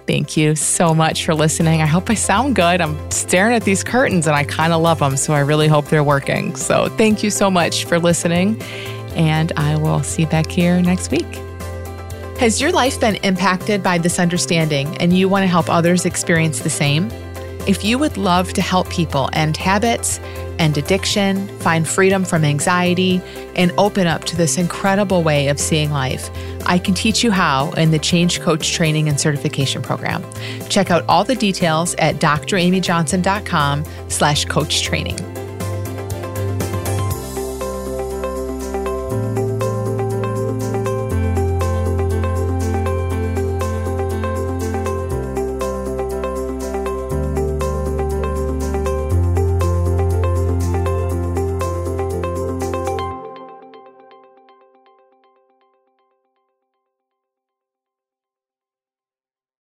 Thank 0.06 0.36
you 0.36 0.54
so 0.54 0.94
much 0.94 1.24
for 1.24 1.34
listening. 1.34 1.80
I 1.80 1.86
hope 1.86 2.10
I 2.10 2.14
sound 2.14 2.56
good. 2.56 2.80
I'm 2.80 3.10
staring 3.10 3.54
at 3.54 3.64
these 3.64 3.82
curtains 3.82 4.26
and 4.26 4.36
I 4.36 4.44
kind 4.44 4.72
of 4.72 4.82
love 4.82 4.98
them. 4.98 5.16
So 5.16 5.32
I 5.32 5.40
really 5.40 5.68
hope 5.68 5.86
they're 5.86 6.04
working. 6.04 6.56
So 6.56 6.88
thank 6.88 7.22
you 7.22 7.30
so 7.30 7.50
much 7.50 7.86
for 7.86 7.98
listening. 7.98 8.60
And 9.16 9.52
I 9.56 9.76
will 9.76 10.02
see 10.02 10.22
you 10.22 10.28
back 10.28 10.50
here 10.50 10.80
next 10.82 11.10
week. 11.10 11.53
Has 12.38 12.60
your 12.60 12.72
life 12.72 13.00
been 13.00 13.14
impacted 13.16 13.82
by 13.82 13.96
this 13.96 14.18
understanding 14.18 14.98
and 14.98 15.16
you 15.16 15.28
want 15.28 15.44
to 15.44 15.46
help 15.46 15.70
others 15.70 16.04
experience 16.04 16.60
the 16.60 16.70
same? 16.70 17.08
If 17.66 17.84
you 17.84 17.96
would 17.98 18.16
love 18.16 18.52
to 18.54 18.60
help 18.60 18.90
people 18.90 19.30
end 19.32 19.56
habits, 19.56 20.18
end 20.58 20.76
addiction, 20.76 21.48
find 21.60 21.88
freedom 21.88 22.24
from 22.24 22.44
anxiety, 22.44 23.22
and 23.56 23.72
open 23.78 24.06
up 24.06 24.24
to 24.24 24.36
this 24.36 24.58
incredible 24.58 25.22
way 25.22 25.48
of 25.48 25.58
seeing 25.58 25.90
life, 25.90 26.28
I 26.66 26.78
can 26.78 26.92
teach 26.92 27.22
you 27.22 27.30
how 27.30 27.70
in 27.72 27.92
the 27.92 27.98
Change 27.98 28.40
Coach 28.40 28.72
Training 28.72 29.08
and 29.08 29.18
Certification 29.18 29.80
Program. 29.80 30.22
Check 30.68 30.90
out 30.90 31.04
all 31.08 31.24
the 31.24 31.36
details 31.36 31.94
at 31.94 32.16
dramyjohnson.com 32.16 33.84
slash 34.08 34.44
coach 34.44 34.82
training. 34.82 35.33